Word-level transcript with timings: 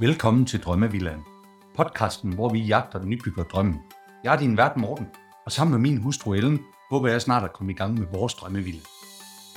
Velkommen 0.00 0.46
til 0.46 0.60
Drømmevillaen. 0.60 1.20
Podcasten, 1.76 2.32
hvor 2.32 2.48
vi 2.48 2.58
jagter 2.58 2.98
den 2.98 3.08
nybygger 3.08 3.42
drømmen. 3.42 3.80
Jeg 4.24 4.34
er 4.34 4.38
din 4.38 4.56
vært 4.56 4.76
Morten, 4.76 5.06
og 5.46 5.52
sammen 5.52 5.72
med 5.72 5.90
min 5.90 6.02
hustru 6.02 6.32
Ellen, 6.32 6.60
håber 6.90 7.08
jeg 7.08 7.22
snart 7.22 7.44
at 7.44 7.52
komme 7.52 7.72
i 7.72 7.74
gang 7.74 7.98
med 7.98 8.06
vores 8.12 8.34
drømmevilla. 8.34 8.80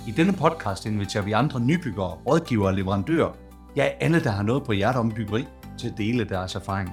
I 0.07 0.11
denne 0.11 0.33
podcast 0.33 0.85
inviterer 0.85 1.23
vi 1.23 1.31
andre 1.31 1.59
nybyggere, 1.59 2.09
rådgivere 2.27 2.67
og 2.67 2.73
leverandører, 2.73 3.31
ja 3.75 3.83
alle, 3.83 4.23
der 4.23 4.29
har 4.29 4.43
noget 4.43 4.63
på 4.63 4.71
hjertet 4.71 4.99
om 4.99 5.11
byggeri, 5.11 5.47
til 5.77 5.87
at 5.87 5.97
dele 5.97 6.23
deres 6.23 6.55
erfaring. 6.55 6.89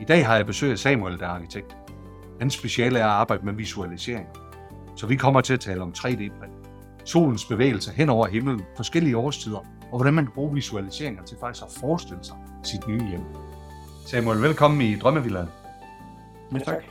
I 0.00 0.04
dag 0.04 0.26
har 0.26 0.36
jeg 0.36 0.46
besøg 0.46 0.70
af 0.70 0.78
Samuel, 0.78 1.18
der 1.18 1.26
er 1.26 1.30
arkitekt. 1.30 1.76
Hans 2.40 2.54
speciale 2.54 2.98
er 2.98 3.04
at 3.04 3.10
arbejde 3.10 3.44
med 3.44 3.52
visualisering. 3.52 4.26
Så 4.96 5.06
vi 5.06 5.16
kommer 5.16 5.40
til 5.40 5.52
at 5.52 5.60
tale 5.60 5.82
om 5.82 5.94
3D-print, 5.98 6.68
solens 7.04 7.44
bevægelser 7.44 7.92
hen 7.92 8.08
over 8.08 8.26
himlen, 8.26 8.62
forskellige 8.76 9.16
årstider, 9.16 9.66
og 9.92 9.98
hvordan 9.98 10.14
man 10.14 10.24
kan 10.24 10.34
bruge 10.34 10.54
visualiseringer 10.54 11.22
til 11.24 11.36
faktisk 11.40 11.64
at 11.64 11.72
forestille 11.80 12.24
sig 12.24 12.36
sit 12.64 12.86
nye 12.88 13.08
hjem. 13.08 13.24
Samuel, 14.06 14.42
velkommen 14.42 14.80
i 14.80 14.96
Drømmevillaen. 14.96 15.48
Ja, 16.52 16.58
tak. 16.58 16.84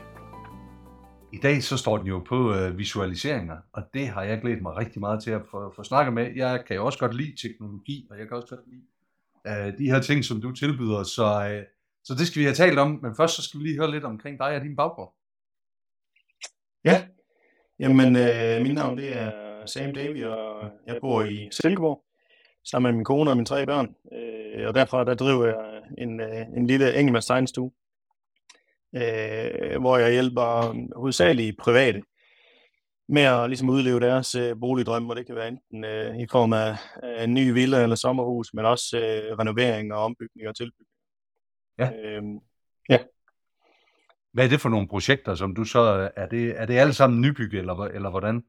I 1.32 1.36
dag 1.36 1.62
så 1.62 1.76
står 1.76 1.98
den 1.98 2.06
jo 2.06 2.18
på 2.18 2.54
øh, 2.54 2.78
visualiseringer, 2.78 3.56
og 3.72 3.82
det 3.94 4.08
har 4.08 4.22
jeg 4.22 4.40
glædet 4.40 4.62
mig 4.62 4.76
rigtig 4.76 5.00
meget 5.00 5.22
til 5.22 5.30
at 5.30 5.42
få, 5.50 5.72
få 5.76 5.82
snakket 5.82 6.14
med. 6.14 6.32
Jeg 6.36 6.64
kan 6.66 6.76
jo 6.76 6.86
også 6.86 6.98
godt 6.98 7.16
lide 7.16 7.48
teknologi, 7.48 8.06
og 8.10 8.18
jeg 8.18 8.28
kan 8.28 8.36
også 8.36 8.56
godt 8.56 8.66
lide 8.70 8.86
øh, 9.46 9.78
de 9.78 9.90
her 9.90 10.00
ting, 10.00 10.24
som 10.24 10.40
du 10.40 10.52
tilbyder, 10.52 11.02
så, 11.02 11.48
øh, 11.50 11.64
så 12.04 12.14
det 12.14 12.26
skal 12.26 12.40
vi 12.40 12.44
have 12.44 12.54
talt 12.54 12.78
om. 12.78 12.98
Men 13.02 13.16
først 13.16 13.36
så 13.36 13.42
skal 13.42 13.60
vi 13.60 13.64
lige 13.64 13.78
høre 13.78 13.90
lidt 13.90 14.04
omkring 14.04 14.38
dig 14.38 14.56
og 14.56 14.62
din 14.62 14.76
baggrund. 14.76 15.10
Ja, 16.84 17.06
jamen 17.78 18.16
øh, 18.16 18.62
mit 18.62 18.74
navn 18.74 18.98
det 18.98 19.16
er 19.16 19.32
Sam 19.66 19.94
Davy, 19.94 20.24
og 20.24 20.70
jeg 20.86 20.98
bor 21.00 21.22
i 21.22 21.48
Silkeborg 21.50 22.04
sammen 22.64 22.88
med 22.90 22.96
min 22.96 23.04
kone 23.04 23.30
og 23.30 23.36
mine 23.36 23.46
tre 23.46 23.66
børn. 23.66 23.94
Øh, 24.12 24.68
og 24.68 24.74
derfra 24.74 25.04
der 25.04 25.14
driver 25.14 25.46
jeg 25.46 25.82
en, 25.98 26.20
øh, 26.20 26.46
en 26.56 26.66
lille 26.66 26.98
engelmands 26.98 27.26
tegnestue, 27.26 27.70
øh, 28.94 29.80
hvor 29.80 29.96
jeg 29.96 30.12
hjælper 30.12 30.74
hovedsageligt 30.96 31.58
private 31.58 32.02
med 33.08 33.22
at 33.22 33.50
ligesom 33.50 33.70
udleve 33.70 34.00
deres 34.00 34.34
øh, 34.34 34.60
boligdrømme, 34.60 35.12
og 35.12 35.16
det 35.16 35.26
kan 35.26 35.34
være 35.34 35.48
enten 35.48 35.84
øh, 35.84 36.18
i 36.18 36.26
form 36.30 36.52
af 36.52 36.76
øh, 37.04 37.24
en 37.24 37.34
ny 37.34 37.52
villa 37.52 37.82
eller 37.82 37.96
sommerhus, 37.96 38.54
men 38.54 38.64
også 38.64 38.96
øh, 38.98 39.38
renovering 39.38 39.92
og 39.92 40.04
ombygning 40.04 40.48
og 40.48 40.56
tilbygning. 40.56 40.88
Ja. 41.78 41.90
Øh, 41.92 42.22
Hvad 44.32 44.44
er 44.44 44.48
det 44.48 44.60
for 44.60 44.68
nogle 44.68 44.88
projekter, 44.88 45.34
som 45.34 45.54
du 45.54 45.64
så, 45.64 46.10
er 46.16 46.26
det, 46.26 46.60
er 46.60 46.66
det 46.66 46.78
alle 46.78 46.92
sammen 46.92 47.20
nybygge, 47.20 47.58
eller, 47.58 47.74
eller 47.74 48.10
hvordan? 48.10 48.42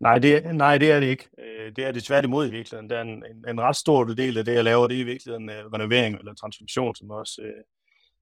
Nej, 0.00 0.18
det, 0.18 0.54
nej, 0.54 0.78
det 0.78 0.90
er 0.90 1.00
det 1.00 1.06
ikke. 1.06 1.28
Øh, 1.38 1.72
det 1.76 1.84
er 1.84 1.92
det 1.92 2.04
tværtimod 2.04 2.48
i 2.48 2.50
virkeligheden. 2.50 2.90
Der 2.90 2.96
er 2.96 3.02
en, 3.02 3.08
en, 3.08 3.48
en 3.48 3.60
ret 3.60 3.76
stor 3.76 4.04
del 4.04 4.38
af 4.38 4.44
det, 4.44 4.54
jeg 4.54 4.64
laver, 4.64 4.86
det 4.86 4.96
er 4.96 5.00
i 5.00 5.04
virkeligheden 5.04 5.48
uh, 5.48 5.72
renovering 5.72 6.18
eller 6.18 6.34
transformation, 6.34 6.94
som 6.94 7.10
også 7.10 7.42
uh, 7.42 7.62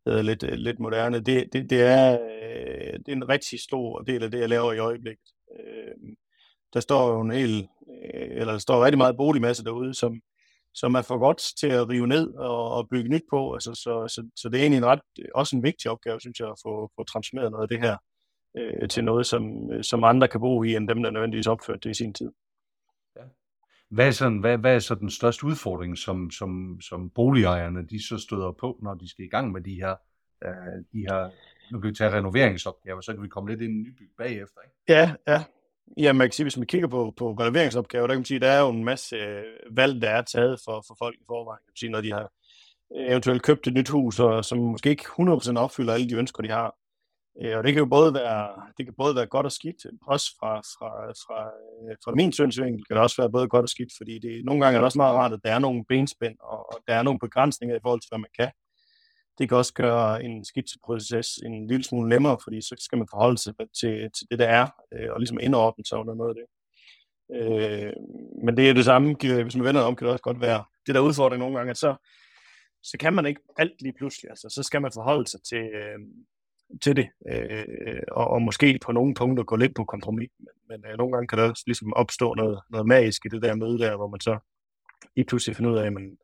hedder 0.06 0.22
lidt, 0.22 0.42
uh, 0.42 0.48
lidt 0.48 0.78
moderne. 0.78 1.20
Det, 1.20 1.52
det, 1.52 1.70
det, 1.70 1.82
er, 1.82 2.18
uh, 2.18 2.98
det 2.98 3.08
er 3.08 3.12
en 3.12 3.28
rigtig 3.28 3.60
stor 3.60 4.00
del 4.00 4.22
af 4.22 4.30
det, 4.30 4.40
jeg 4.40 4.48
laver 4.48 4.72
i 4.72 4.78
øjeblikket. 4.78 5.28
Uh, 5.50 6.08
der 6.74 6.80
står 6.80 7.12
jo 7.12 7.20
en 7.20 7.30
hel, 7.30 7.68
uh, 7.80 8.40
eller 8.40 8.52
der 8.52 8.58
står 8.58 8.84
rigtig 8.84 8.98
meget 8.98 9.16
boligmasse 9.16 9.64
derude, 9.64 9.94
som, 9.94 10.20
som 10.74 10.94
er 10.94 11.02
for 11.02 11.18
godt 11.18 11.42
til 11.60 11.66
at 11.66 11.88
rive 11.88 12.06
ned 12.06 12.34
og, 12.34 12.70
og 12.70 12.88
bygge 12.88 13.10
nyt 13.10 13.24
på. 13.30 13.52
Altså, 13.52 13.74
så, 13.74 14.08
så, 14.08 14.28
så 14.36 14.48
det 14.48 14.58
er 14.58 14.62
egentlig 14.62 14.78
en 14.78 14.86
ret, 14.86 15.00
også 15.34 15.56
en 15.56 15.62
vigtig 15.62 15.90
opgave, 15.90 16.20
synes 16.20 16.40
jeg, 16.40 16.48
at 16.48 16.60
få, 16.62 16.90
få 16.96 17.04
transformeret 17.04 17.50
noget 17.50 17.62
af 17.62 17.68
det 17.68 17.80
her 17.80 17.96
øh, 18.56 18.88
til 18.88 19.04
noget, 19.04 19.26
som, 19.26 19.72
øh, 19.72 19.84
som 19.84 20.04
andre 20.04 20.28
kan 20.28 20.40
bo 20.40 20.62
i, 20.62 20.76
end 20.76 20.88
dem, 20.88 21.02
der 21.02 21.10
nødvendigvis 21.10 21.46
opførte 21.46 21.80
det 21.80 21.90
i 21.90 21.94
sin 21.94 22.14
tid. 22.14 22.32
Hvad 23.90 24.06
er, 24.06 24.10
sådan, 24.10 24.38
hvad, 24.38 24.58
hvad 24.58 24.74
er 24.74 24.78
så 24.78 24.94
den 24.94 25.10
største 25.10 25.44
udfordring, 25.44 25.98
som, 25.98 26.30
som, 26.30 26.80
som 26.80 27.10
boligejerne 27.10 27.86
de 27.86 28.06
så 28.08 28.18
støder 28.18 28.52
på, 28.52 28.78
når 28.82 28.94
de 28.94 29.08
skal 29.08 29.24
i 29.24 29.28
gang 29.28 29.52
med 29.52 29.60
de 29.60 29.74
her, 29.74 29.96
øh, 30.44 30.84
de 30.92 30.98
her 30.98 31.30
nu 31.70 31.80
kan 31.80 31.90
vi 31.90 31.94
tage 31.94 32.12
renoveringsopgaver, 32.12 33.00
så 33.00 33.12
kan 33.12 33.22
vi 33.22 33.28
komme 33.28 33.50
lidt 33.50 33.62
ind 33.62 33.72
i 33.72 33.90
nybyg 33.90 34.10
bagefter. 34.18 34.60
Ikke? 34.64 34.76
Ja, 34.88 35.14
ja. 35.28 35.44
Ja, 35.96 36.12
man 36.12 36.26
kan 36.26 36.32
sige, 36.32 36.44
hvis 36.44 36.56
man 36.56 36.66
kigger 36.66 36.88
på, 36.88 37.14
på 37.16 37.32
renoveringsopgaver, 37.32 38.06
der 38.06 38.14
kan 38.14 38.18
man 38.18 38.24
sige, 38.24 38.40
der 38.40 38.50
er 38.50 38.60
jo 38.60 38.70
en 38.70 38.84
masse 38.84 39.16
øh, 39.16 39.44
valg, 39.76 40.02
der 40.02 40.10
er 40.10 40.22
taget 40.22 40.60
for, 40.64 40.84
for 40.86 40.96
folk 40.98 41.16
i 41.20 41.24
forvejen. 41.26 41.58
Kan 41.58 41.70
man 41.70 41.76
sige, 41.76 41.90
når 41.90 42.00
de 42.00 42.12
har 42.12 42.32
øh, 42.96 43.10
eventuelt 43.10 43.42
købt 43.42 43.66
et 43.66 43.74
nyt 43.74 43.88
hus, 43.88 44.20
og 44.20 44.44
som 44.44 44.58
måske 44.58 44.90
ikke 44.90 45.04
100% 45.04 45.56
opfylder 45.56 45.94
alle 45.94 46.08
de 46.08 46.14
ønsker, 46.14 46.42
de 46.42 46.48
har. 46.48 46.76
Øh, 47.42 47.58
og 47.58 47.64
det 47.64 47.72
kan 47.72 47.80
jo 47.80 47.86
både 47.86 48.14
være, 48.14 48.48
det 48.78 48.86
kan 48.86 48.94
både 48.98 49.16
være 49.16 49.26
godt 49.26 49.46
og 49.46 49.52
skidt, 49.52 49.86
også 50.06 50.36
fra, 50.40 50.56
fra, 50.58 50.90
fra, 51.24 51.40
øh, 51.46 51.96
fra 52.04 52.14
min 52.14 52.32
synsvinkel 52.32 52.84
kan 52.84 52.96
det 52.96 53.02
også 53.02 53.22
være 53.22 53.30
både 53.30 53.48
godt 53.48 53.62
og 53.62 53.68
skidt, 53.68 53.92
fordi 53.96 54.18
det, 54.18 54.44
nogle 54.44 54.64
gange 54.64 54.76
er 54.76 54.80
det 54.80 54.84
også 54.84 54.98
meget 54.98 55.14
rart, 55.14 55.32
at 55.32 55.40
der 55.44 55.50
er 55.52 55.58
nogle 55.58 55.84
benspænd, 55.88 56.36
og, 56.40 56.58
og 56.72 56.78
der 56.88 56.94
er 56.94 57.02
nogle 57.02 57.18
begrænsninger 57.18 57.76
i 57.76 57.80
forhold 57.82 58.00
til, 58.00 58.08
hvad 58.10 58.18
man 58.18 58.34
kan. 58.38 58.50
Det 59.38 59.48
kan 59.48 59.58
også 59.58 59.74
gøre 59.74 60.24
en 60.24 60.44
skitseproces 60.44 61.28
en 61.36 61.66
lille 61.66 61.84
smule 61.84 62.08
nemmere, 62.08 62.38
fordi 62.44 62.60
så 62.60 62.74
skal 62.78 62.98
man 62.98 63.08
forholde 63.10 63.38
sig 63.38 63.54
til, 63.80 64.10
til 64.16 64.26
det, 64.30 64.38
der 64.38 64.48
er, 64.48 64.66
øh, 64.94 65.12
og 65.12 65.20
ligesom 65.20 65.38
indordne 65.42 65.84
sig 65.84 65.98
under 65.98 66.14
noget 66.14 66.34
af 66.34 66.38
det. 66.40 66.46
Øh, 67.36 67.92
men 68.44 68.56
det 68.56 68.70
er 68.70 68.74
det 68.74 68.84
samme, 68.84 69.14
hvis 69.14 69.56
man 69.56 69.64
vender 69.64 69.80
det 69.80 69.88
om, 69.88 69.96
kan 69.96 70.04
det 70.04 70.12
også 70.12 70.22
godt 70.22 70.40
være 70.40 70.64
det 70.86 70.94
der 70.94 71.00
udfordring 71.00 71.40
nogle 71.40 71.56
gange, 71.56 71.70
at 71.70 71.76
så, 71.76 71.94
så 72.82 72.96
kan 72.98 73.12
man 73.12 73.26
ikke 73.26 73.40
alt 73.56 73.82
lige 73.82 73.94
pludselig, 73.98 74.30
altså 74.30 74.48
så 74.48 74.62
skal 74.62 74.82
man 74.82 74.92
forholde 74.94 75.26
sig 75.26 75.42
til, 75.42 75.64
øh, 75.80 75.98
til 76.82 76.96
det, 76.96 77.08
øh, 77.30 78.02
og, 78.08 78.26
og 78.26 78.42
måske 78.42 78.78
på 78.84 78.92
nogle 78.92 79.14
punkter 79.14 79.44
gå 79.44 79.56
lidt 79.56 79.74
på 79.74 79.84
kompromis, 79.84 80.30
men, 80.38 80.48
men 80.68 80.90
øh, 80.90 80.98
nogle 80.98 81.12
gange 81.12 81.28
kan 81.28 81.38
der 81.38 81.50
også 81.50 81.62
ligesom 81.66 81.92
opstå 81.92 82.34
noget, 82.34 82.60
noget 82.70 82.86
magisk 82.86 83.26
i 83.26 83.28
det 83.28 83.42
der 83.42 83.54
møde 83.54 83.78
der, 83.78 83.96
hvor 83.96 84.08
man 84.08 84.20
så 84.20 84.38
lige 85.16 85.26
pludselig 85.26 85.56
finder 85.56 85.72
ud 85.72 85.78
af, 85.78 85.86
at 85.86 85.92
man, 85.92 86.18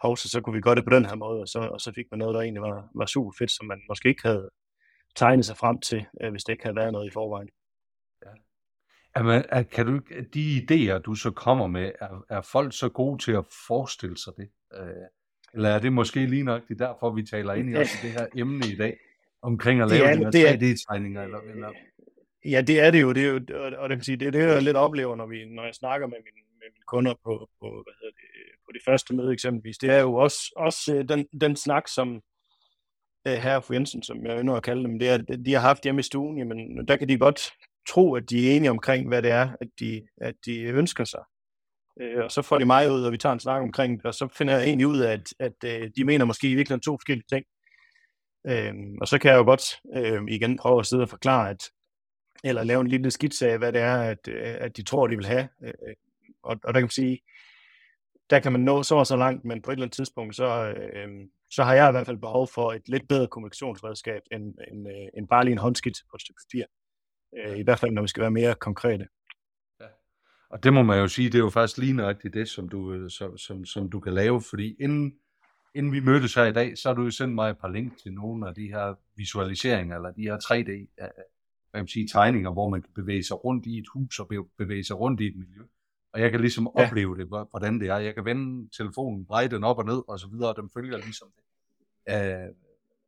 hov, 0.00 0.16
så, 0.16 0.28
så 0.28 0.40
kunne 0.40 0.54
vi 0.54 0.60
gøre 0.60 0.74
det 0.74 0.84
på 0.84 0.94
den 0.94 1.06
her 1.06 1.14
måde, 1.14 1.40
og 1.40 1.48
så, 1.48 1.58
og 1.58 1.80
så 1.80 1.92
fik 1.92 2.06
man 2.10 2.18
noget, 2.18 2.34
der 2.34 2.40
egentlig 2.40 2.62
var, 2.62 2.88
var 2.94 3.06
super 3.06 3.32
fedt, 3.38 3.50
som 3.50 3.66
man 3.66 3.80
måske 3.88 4.08
ikke 4.08 4.22
havde 4.22 4.50
tegnet 5.16 5.44
sig 5.44 5.56
frem 5.56 5.80
til, 5.80 6.04
øh, 6.22 6.30
hvis 6.30 6.44
det 6.44 6.52
ikke 6.52 6.64
havde 6.64 6.76
været 6.76 6.92
noget 6.92 7.06
i 7.06 7.12
forvejen. 7.12 7.48
Jamen, 9.16 9.44
er, 9.48 9.62
kan 9.62 9.86
du, 9.86 10.00
de 10.34 10.56
idéer, 10.56 10.98
du 10.98 11.14
så 11.14 11.30
kommer 11.30 11.66
med, 11.66 11.92
er, 12.00 12.24
er 12.28 12.40
folk 12.40 12.78
så 12.78 12.88
gode 12.88 13.22
til 13.22 13.32
at 13.32 13.44
forestille 13.66 14.18
sig 14.18 14.32
det? 14.36 14.48
Øh, 14.74 15.06
eller 15.54 15.68
er 15.68 15.78
det 15.78 15.92
måske 15.92 16.26
lige 16.26 16.42
nok 16.42 16.68
det 16.68 16.78
derfor, 16.78 17.10
vi 17.10 17.22
taler 17.22 17.54
ind 17.54 17.70
i 17.70 17.74
også 17.74 17.94
det 18.02 18.10
her 18.10 18.26
emne 18.36 18.66
i 18.66 18.76
dag, 18.76 18.98
omkring 19.42 19.80
at 19.80 19.88
Det 19.90 19.98
lave 19.98 20.08
er- 20.10 20.14
de 20.16 20.22
her 20.24 20.30
det 20.30 20.48
er- 20.48 20.52
3D-tegninger? 20.52 21.22
Eller, 21.22 21.38
eller, 21.38 21.72
Ja, 22.44 22.60
det 22.60 22.80
er 22.80 22.90
det 22.90 23.02
jo, 23.02 23.12
det 23.12 23.22
er 23.24 23.28
jo 23.28 23.40
og, 23.64 23.72
og 23.78 23.88
det, 23.88 23.98
kan 23.98 24.04
sige, 24.04 24.16
det 24.16 24.26
er 24.26 24.30
det, 24.30 24.38
jeg 24.38 24.62
lidt 24.62 24.76
oplever, 24.76 25.16
når, 25.16 25.26
vi, 25.26 25.44
når 25.44 25.64
jeg 25.64 25.74
snakker 25.74 26.06
med 26.06 26.16
mine, 26.18 26.46
med 26.60 26.68
mine 26.74 26.84
kunder 26.86 27.14
på, 27.24 27.48
på, 27.60 27.66
hvad 27.84 27.94
hedder 28.00 28.14
det, 28.20 28.28
på 28.66 28.70
det 28.74 28.82
første 28.84 29.14
møde 29.14 29.32
eksempelvis. 29.32 29.78
Det 29.78 29.90
er 29.90 30.00
jo 30.00 30.14
også, 30.14 30.52
også 30.56 30.94
øh, 30.94 31.08
den, 31.08 31.26
den 31.40 31.56
snak, 31.56 31.88
som 31.88 32.20
øh, 33.28 33.32
herre 33.34 33.56
og 33.56 33.64
fru 33.64 33.74
Jensen, 33.74 34.02
som 34.02 34.26
jeg 34.26 34.40
ynder 34.40 34.54
at 34.54 34.62
kalde 34.62 34.82
dem, 34.84 34.98
det 34.98 35.08
er, 35.08 35.16
de 35.18 35.52
har 35.52 35.60
haft 35.60 35.82
hjemme 35.84 35.98
i 35.98 36.02
stuen, 36.02 36.38
jamen 36.38 36.88
der 36.88 36.96
kan 36.96 37.08
de 37.08 37.18
godt 37.18 37.52
tro, 37.88 38.14
at 38.14 38.30
de 38.30 38.50
er 38.52 38.56
enige 38.56 38.70
omkring, 38.70 39.08
hvad 39.08 39.22
det 39.22 39.30
er, 39.30 39.48
at 39.60 39.68
de, 39.80 40.02
at 40.20 40.34
de 40.46 40.60
ønsker 40.62 41.04
sig. 41.04 41.20
Øh, 42.00 42.24
og 42.24 42.30
så 42.30 42.42
får 42.42 42.58
de 42.58 42.64
mig 42.64 42.90
ud, 42.92 43.02
og 43.02 43.12
vi 43.12 43.18
tager 43.18 43.32
en 43.32 43.40
snak 43.40 43.62
omkring 43.62 43.98
det, 43.98 44.06
og 44.06 44.14
så 44.14 44.28
finder 44.38 44.54
jeg 44.54 44.64
egentlig 44.64 44.86
ud 44.86 44.98
af, 44.98 45.12
at, 45.12 45.34
at 45.38 45.82
øh, 45.82 45.90
de 45.96 46.04
mener 46.04 46.24
måske 46.24 46.50
i 46.50 46.54
virkeligheden 46.54 46.82
to 46.82 46.92
forskellige 46.92 47.26
ting. 47.32 47.44
Øh, 48.46 48.74
og 49.00 49.08
så 49.08 49.18
kan 49.18 49.30
jeg 49.30 49.38
jo 49.38 49.44
godt 49.44 49.64
øh, 49.96 50.22
igen 50.28 50.58
prøve 50.58 50.80
at 50.80 50.86
sidde 50.86 51.02
og 51.02 51.08
forklare, 51.08 51.50
at 51.50 51.70
eller 52.44 52.64
lave 52.64 52.80
en 52.80 52.86
lille 52.86 53.10
skitse 53.10 53.48
af, 53.48 53.58
hvad 53.58 53.72
det 53.72 53.80
er, 53.80 53.96
at, 53.96 54.28
øh, 54.28 54.56
at 54.60 54.76
de 54.76 54.82
tror, 54.82 55.06
de 55.06 55.16
vil 55.16 55.26
have. 55.26 55.48
Øh, 55.64 55.94
Og, 56.42 56.56
og 56.64 56.74
der 56.74 56.80
kan 56.80 56.82
man 56.82 56.90
sige, 56.90 57.20
der 58.30 58.40
kan 58.40 58.52
man 58.52 58.60
nå 58.60 58.82
så 58.82 58.94
og 58.94 59.06
så 59.06 59.16
langt, 59.16 59.44
men 59.44 59.62
på 59.62 59.70
et 59.70 59.74
eller 59.74 59.84
andet 59.84 59.96
tidspunkt, 59.96 60.36
så, 60.36 60.74
øh, 60.76 61.08
så 61.50 61.64
har 61.64 61.74
jeg 61.74 61.88
i 61.88 61.92
hvert 61.92 62.06
fald 62.06 62.18
behov 62.18 62.48
for 62.48 62.72
et 62.72 62.88
lidt 62.88 63.08
bedre 63.08 63.26
kommunikationsredskab, 63.28 64.22
end, 64.32 64.54
end, 64.72 64.88
øh, 64.88 65.08
end 65.16 65.28
bare 65.28 65.44
lige 65.44 65.52
en 65.52 65.58
håndskitse 65.58 66.04
på 66.10 66.16
et 66.16 66.20
stykke 66.20 66.40
papir. 66.44 66.64
Øh, 67.38 67.58
I 67.58 67.62
hvert 67.62 67.78
fald, 67.78 67.92
når 67.92 68.02
vi 68.02 68.08
skal 68.08 68.20
være 68.20 68.30
mere 68.30 68.54
konkrete. 68.54 69.08
Og 70.50 70.62
det 70.62 70.72
må 70.72 70.82
man 70.82 70.98
jo 70.98 71.08
sige, 71.08 71.28
det 71.28 71.34
er 71.34 71.38
jo 71.38 71.50
faktisk 71.50 71.78
lige 71.78 71.92
nøjagtigt 71.92 72.34
det, 72.34 72.48
som 72.48 72.68
du, 72.68 72.92
øh, 72.92 73.10
som, 73.10 73.38
som, 73.38 73.64
som 73.64 73.90
du 73.90 74.00
kan 74.00 74.14
lave, 74.14 74.42
fordi 74.50 74.76
inden, 74.80 75.14
inden 75.74 75.92
vi 75.92 76.00
mødtes 76.00 76.34
her 76.34 76.44
i 76.44 76.52
dag, 76.52 76.78
så 76.78 76.88
har 76.88 76.94
du 76.94 77.02
jo 77.02 77.10
sendt 77.10 77.34
mig 77.34 77.50
et 77.50 77.58
par 77.58 77.68
link 77.68 77.98
til 78.02 78.12
nogle 78.12 78.48
af 78.48 78.54
de 78.54 78.66
her 78.68 78.94
visualiseringer, 79.16 79.96
eller 79.96 80.10
de 80.10 80.22
her 80.22 80.36
3D 80.36 80.70
øh, 80.70 80.86
hvad 81.70 81.78
kan 81.78 81.82
man 81.82 81.88
sige, 81.88 82.08
tegninger, 82.08 82.52
hvor 82.52 82.68
man 82.68 82.82
kan 82.82 82.90
bevæge 82.94 83.22
sig 83.24 83.44
rundt 83.44 83.66
i 83.66 83.78
et 83.78 83.84
hus 83.94 84.18
og 84.18 84.28
be- 84.28 84.48
bevæge 84.58 84.84
sig 84.84 85.00
rundt 85.00 85.20
i 85.20 85.26
et 85.26 85.36
miljø. 85.36 85.62
Og 86.12 86.20
jeg 86.20 86.30
kan 86.30 86.40
ligesom 86.40 86.68
Ja. 86.78 86.86
opleve 86.86 87.16
det, 87.18 87.26
hvor- 87.26 87.48
hvordan 87.50 87.80
det 87.80 87.88
er. 87.88 87.96
Jeg 87.98 88.14
kan 88.14 88.24
vende 88.24 88.68
telefonen, 88.76 89.24
dreje 89.24 89.48
den 89.48 89.64
op 89.64 89.78
og 89.78 89.84
ned, 89.84 90.02
og 90.08 90.18
så 90.18 90.28
videre, 90.28 90.48
og 90.48 90.56
den 90.56 90.70
følger 90.74 90.96
ligesom 90.98 91.28
det. 91.36 91.42
Øh, 92.14 92.48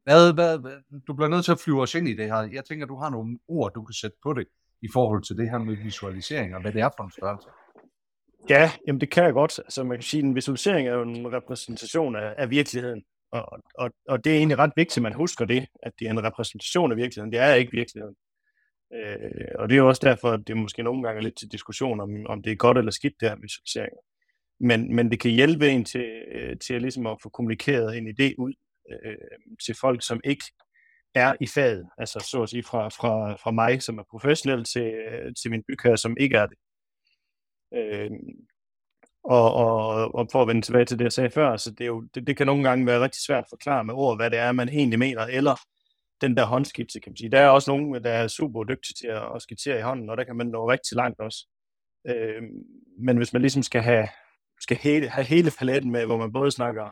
hvad, 0.04 0.32
hvad, 0.34 0.58
hvad, 0.58 1.00
du 1.06 1.14
bliver 1.14 1.28
nødt 1.28 1.44
til 1.44 1.52
at 1.52 1.60
flyve 1.60 1.82
os 1.82 1.94
ind 1.94 2.08
i 2.08 2.14
det 2.16 2.24
her. 2.26 2.36
Jeg 2.52 2.64
tænker, 2.64 2.86
du 2.86 2.96
har 2.96 3.10
nogle 3.10 3.38
ord, 3.48 3.72
du 3.74 3.84
kan 3.84 3.92
sætte 3.94 4.16
på 4.22 4.32
det, 4.32 4.46
i 4.82 4.88
forhold 4.92 5.22
til 5.22 5.36
det 5.36 5.50
her 5.50 5.58
med 5.58 5.76
visualisering, 5.76 6.54
og 6.54 6.60
hvad 6.62 6.72
det 6.72 6.80
er 6.80 6.90
for 6.96 7.04
en 7.04 7.10
størrelse. 7.10 7.48
Ja, 8.50 8.70
jamen 8.86 9.00
det 9.00 9.10
kan 9.10 9.24
jeg 9.24 9.32
godt. 9.32 9.58
Altså 9.58 9.84
man 9.84 9.96
kan 9.96 10.02
sige, 10.02 10.18
at 10.18 10.24
en 10.24 10.34
visualisering 10.34 10.88
er 10.88 10.94
jo 10.94 11.02
en 11.02 11.32
repræsentation 11.32 12.16
af, 12.16 12.34
af 12.38 12.50
virkeligheden. 12.50 13.04
Og, 13.32 13.58
og, 13.74 13.90
og 14.08 14.24
det 14.24 14.32
er 14.32 14.36
egentlig 14.36 14.58
ret 14.58 14.72
vigtigt, 14.76 14.96
at 14.96 15.02
man 15.02 15.12
husker 15.12 15.44
det, 15.44 15.66
at 15.82 15.92
det 15.98 16.06
er 16.06 16.10
en 16.10 16.24
repræsentation 16.24 16.92
af 16.92 16.96
virkeligheden. 16.96 17.32
Det 17.32 17.40
er 17.40 17.54
ikke 17.54 17.72
virkeligheden. 17.72 18.16
Øh, 18.94 19.48
og 19.58 19.68
det 19.68 19.74
er 19.74 19.78
jo 19.78 19.88
også 19.88 20.02
derfor, 20.04 20.30
at 20.30 20.40
det 20.46 20.56
måske 20.56 20.82
nogle 20.82 21.02
gange 21.02 21.18
er 21.18 21.22
lidt 21.22 21.38
til 21.38 21.52
diskussion, 21.52 22.00
om, 22.00 22.10
om 22.26 22.42
det 22.42 22.52
er 22.52 22.56
godt 22.56 22.78
eller 22.78 22.90
skidt, 22.90 23.14
det 23.20 23.28
her 23.28 23.36
visualisering. 23.36 23.96
Men, 24.60 24.96
men 24.96 25.10
det 25.10 25.20
kan 25.20 25.30
hjælpe 25.30 25.68
en 25.68 25.84
til, 25.84 26.22
øh, 26.34 26.58
til 26.58 26.80
ligesom 26.80 27.06
at 27.06 27.16
få 27.22 27.28
kommunikeret 27.28 27.98
en 27.98 28.08
idé 28.08 28.34
ud 28.38 28.52
øh, 28.92 29.16
til 29.66 29.76
folk, 29.80 30.06
som 30.06 30.20
ikke 30.24 30.44
er 31.14 31.34
i 31.40 31.46
faget. 31.54 31.86
Altså 31.98 32.26
så 32.30 32.42
at 32.42 32.48
sige 32.48 32.62
fra, 32.62 32.88
fra, 32.88 33.36
fra 33.36 33.50
mig, 33.50 33.82
som 33.82 33.98
er 33.98 34.02
professionel, 34.10 34.64
til, 34.64 34.82
øh, 34.82 35.32
til 35.42 35.50
min 35.50 35.62
bygherre, 35.68 35.96
som 35.96 36.16
ikke 36.20 36.36
er 36.36 36.46
det. 36.46 36.56
Øh, 37.76 38.10
og, 39.24 39.54
og, 39.54 40.14
og 40.14 40.28
for 40.32 40.42
at 40.42 40.48
vende 40.48 40.62
tilbage 40.62 40.84
til 40.84 40.98
det, 40.98 41.04
jeg 41.04 41.12
sagde 41.12 41.30
før, 41.30 41.56
så 41.56 41.70
det, 41.70 41.80
er 41.80 41.86
jo, 41.86 42.00
det, 42.14 42.26
det 42.26 42.36
kan 42.36 42.46
nogle 42.46 42.68
gange 42.68 42.86
være 42.86 43.00
rigtig 43.00 43.22
svært 43.22 43.44
at 43.44 43.50
forklare 43.50 43.84
med 43.84 43.94
ord, 43.94 44.16
hvad 44.18 44.30
det 44.30 44.38
er, 44.38 44.52
man 44.52 44.68
egentlig 44.68 44.98
mener, 44.98 45.22
eller 45.22 45.56
den 46.20 46.36
der 46.36 46.44
håndskitse, 46.44 47.00
kan 47.00 47.10
man 47.10 47.16
sige. 47.16 47.30
Der 47.30 47.40
er 47.40 47.48
også 47.48 47.70
nogen, 47.70 48.04
der 48.04 48.10
er 48.10 48.28
super 48.28 48.64
dygtige 48.64 48.94
til 49.00 49.06
at, 49.06 49.22
at 49.34 49.42
skitsere 49.42 49.78
i 49.78 49.82
hånden, 49.82 50.10
og 50.10 50.16
der 50.16 50.24
kan 50.24 50.36
man 50.36 50.46
nå 50.46 50.70
rigtig 50.70 50.96
langt 50.96 51.20
også. 51.20 51.46
Øh, 52.08 52.42
men 52.98 53.16
hvis 53.16 53.32
man 53.32 53.42
ligesom 53.42 53.62
skal 53.62 53.82
have, 53.82 54.08
skal 54.60 54.76
hele, 54.76 55.08
have 55.08 55.24
hele 55.24 55.50
paletten 55.58 55.90
med, 55.92 56.06
hvor 56.06 56.16
man 56.16 56.32
både 56.32 56.50
snakker 56.50 56.90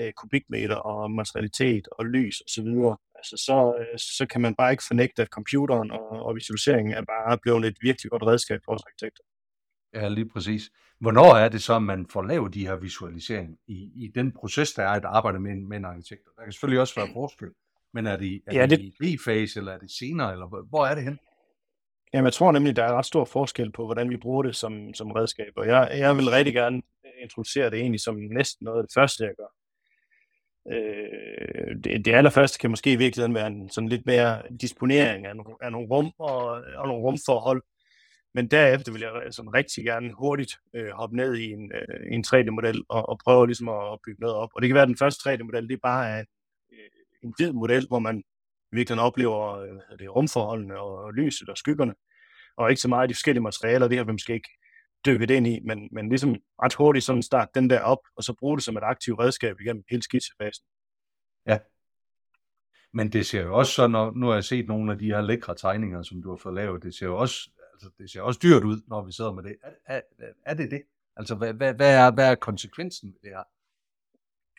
øh, 0.00 0.12
kubikmeter 0.12 0.76
og 0.76 1.10
materialitet 1.10 1.88
og 1.92 2.04
lys 2.04 2.40
osv., 2.40 2.64
så, 2.64 2.96
altså, 3.14 3.36
så, 3.46 3.74
øh, 3.78 3.98
så 3.98 4.26
kan 4.30 4.40
man 4.40 4.54
bare 4.54 4.70
ikke 4.70 4.84
fornægte, 4.86 5.22
at 5.22 5.28
computeren 5.28 5.90
og, 5.90 6.08
og 6.10 6.34
visualiseringen 6.34 6.94
er 6.94 7.02
bare 7.02 7.38
blevet 7.38 7.64
et 7.64 7.76
virkelig 7.82 8.10
godt 8.10 8.22
redskab 8.22 8.60
for 8.64 8.72
os 8.74 8.82
arkitekter. 8.86 9.24
Ja, 9.94 10.08
lige 10.08 10.28
præcis. 10.28 10.70
Hvornår 11.00 11.34
er 11.34 11.48
det 11.48 11.62
så, 11.62 11.76
at 11.76 11.82
man 11.82 12.06
får 12.06 12.22
lavet 12.22 12.54
de 12.54 12.66
her 12.66 12.76
visualiseringer 12.76 13.56
i, 13.66 13.90
i 13.96 14.12
den 14.14 14.32
proces, 14.32 14.72
der 14.72 14.82
er 14.82 14.88
at 14.88 15.04
arbejde 15.04 15.40
med, 15.40 15.56
med 15.56 15.76
en 15.76 15.84
arkitekt? 15.84 16.20
Der 16.36 16.42
kan 16.42 16.52
selvfølgelig 16.52 16.80
også 16.80 16.94
være 17.00 17.08
forskel, 17.12 17.48
men 17.94 18.06
er 18.06 18.16
det, 18.16 18.42
er 18.46 18.54
ja, 18.54 18.66
det, 18.66 18.78
det 18.78 18.84
i 18.84 19.16
B-fase, 19.16 19.58
eller 19.58 19.72
er 19.72 19.78
det 19.78 19.90
senere, 19.90 20.32
eller 20.32 20.66
hvor 20.68 20.86
er 20.86 20.94
det 20.94 21.04
hen? 21.04 21.18
Jamen, 22.14 22.24
jeg 22.24 22.32
tror 22.32 22.52
nemlig, 22.52 22.76
der 22.76 22.84
er 22.84 22.94
ret 22.94 23.06
stor 23.06 23.24
forskel 23.24 23.72
på, 23.72 23.84
hvordan 23.84 24.10
vi 24.10 24.16
bruger 24.16 24.42
det 24.42 24.56
som, 24.56 24.94
som 24.94 25.10
redskab, 25.10 25.52
og 25.56 25.66
jeg, 25.66 25.90
jeg 25.98 26.16
vil 26.16 26.30
rigtig 26.30 26.54
gerne 26.54 26.82
introducere 27.22 27.70
det 27.70 27.78
egentlig 27.78 28.00
som 28.00 28.16
næsten 28.16 28.64
noget 28.64 28.78
af 28.78 28.84
det 28.84 28.94
første, 28.94 29.24
jeg 29.24 29.32
gør. 29.36 29.52
Øh, 30.72 31.76
det, 31.84 32.04
det 32.04 32.14
allerførste 32.14 32.58
kan 32.58 32.70
måske 32.70 32.92
i 32.92 32.96
virkeligheden 32.96 33.34
være 33.34 33.46
en 33.46 33.70
sådan 33.70 33.88
lidt 33.88 34.06
mere 34.06 34.42
disponering 34.60 35.26
af 35.26 35.36
nogle, 35.36 35.54
af 35.60 35.72
nogle 35.72 35.88
rum 35.88 36.12
og, 36.18 36.44
og 36.76 36.88
nogle 36.88 37.02
rumforhold, 37.02 37.62
men 38.38 38.50
derefter 38.50 38.92
vil 38.92 39.00
jeg 39.00 39.12
sådan 39.30 39.54
rigtig 39.54 39.84
gerne 39.84 40.12
hurtigt 40.12 40.52
øh, 40.74 40.90
hoppe 40.90 41.16
ned 41.16 41.34
i 41.34 41.50
en, 41.50 41.72
øh, 41.74 42.14
en 42.14 42.24
3D-model 42.26 42.84
og, 42.88 43.08
og 43.08 43.18
prøve 43.24 43.46
ligesom 43.46 43.68
at 43.68 43.98
bygge 44.06 44.20
noget 44.20 44.36
op. 44.36 44.50
Og 44.54 44.62
det 44.62 44.68
kan 44.68 44.74
være, 44.74 44.82
at 44.82 44.88
den 44.88 44.96
første 44.96 45.30
3D-model, 45.30 45.68
det 45.68 45.74
er 45.74 45.78
bare 45.82 46.10
er 46.10 46.24
øh, 46.72 46.90
en 47.22 47.34
hvid 47.36 47.52
model, 47.52 47.86
hvor 47.88 47.98
man 47.98 48.22
virkelig 48.72 49.00
oplever 49.00 49.58
øh, 49.58 49.98
det, 49.98 50.16
rumforholdene 50.16 50.78
og 50.78 51.14
lyset 51.14 51.48
og 51.48 51.58
skyggerne, 51.58 51.94
og 52.56 52.70
ikke 52.70 52.82
så 52.82 52.88
meget 52.88 53.08
de 53.08 53.14
forskellige 53.14 53.42
materialer, 53.42 53.88
det 53.88 53.96
har 53.96 54.04
vi 54.04 54.12
måske 54.12 54.34
ikke 54.34 54.50
dykket 55.06 55.30
ind 55.30 55.46
i, 55.46 55.60
men, 55.64 55.88
men 55.92 56.08
ligesom 56.08 56.36
ret 56.62 56.74
hurtigt 56.74 57.04
sådan 57.04 57.22
start 57.22 57.48
den 57.54 57.70
der 57.70 57.80
op, 57.80 58.02
og 58.16 58.22
så 58.22 58.34
bruge 58.38 58.56
det 58.56 58.64
som 58.64 58.76
et 58.76 58.82
aktivt 58.82 59.18
redskab 59.18 59.60
igennem 59.60 59.84
hele 59.90 60.02
skitsefasen. 60.02 60.64
Ja. 61.46 61.58
Men 62.92 63.12
det 63.12 63.26
ser 63.26 63.42
jo 63.42 63.56
også 63.58 63.72
så, 63.72 63.86
når, 63.86 64.12
nu 64.16 64.26
har 64.26 64.34
jeg 64.34 64.44
set 64.44 64.68
nogle 64.68 64.92
af 64.92 64.98
de 64.98 65.06
her 65.06 65.20
lækre 65.20 65.54
tegninger, 65.54 66.02
som 66.02 66.22
du 66.22 66.30
har 66.30 66.36
fået 66.36 66.54
lavet, 66.54 66.82
det 66.82 66.94
ser 66.94 67.06
jo 67.06 67.18
også 67.18 67.50
altså, 67.78 67.90
det 67.98 68.10
ser 68.10 68.22
også 68.22 68.40
dyrt 68.42 68.64
ud, 68.64 68.80
når 68.88 69.04
vi 69.06 69.12
sidder 69.12 69.32
med 69.32 69.42
det. 69.42 69.56
Er, 69.64 69.70
er, 69.96 70.00
er 70.46 70.54
det 70.54 70.70
det? 70.70 70.82
Altså, 71.16 71.34
hvad, 71.34 71.52
hvad, 71.54 71.74
hvad, 71.74 71.94
er, 71.96 72.10
hvad 72.10 72.30
er 72.30 72.34
konsekvensen 72.34 73.08
ved 73.12 73.20
det 73.22 73.30
her? 73.30 73.44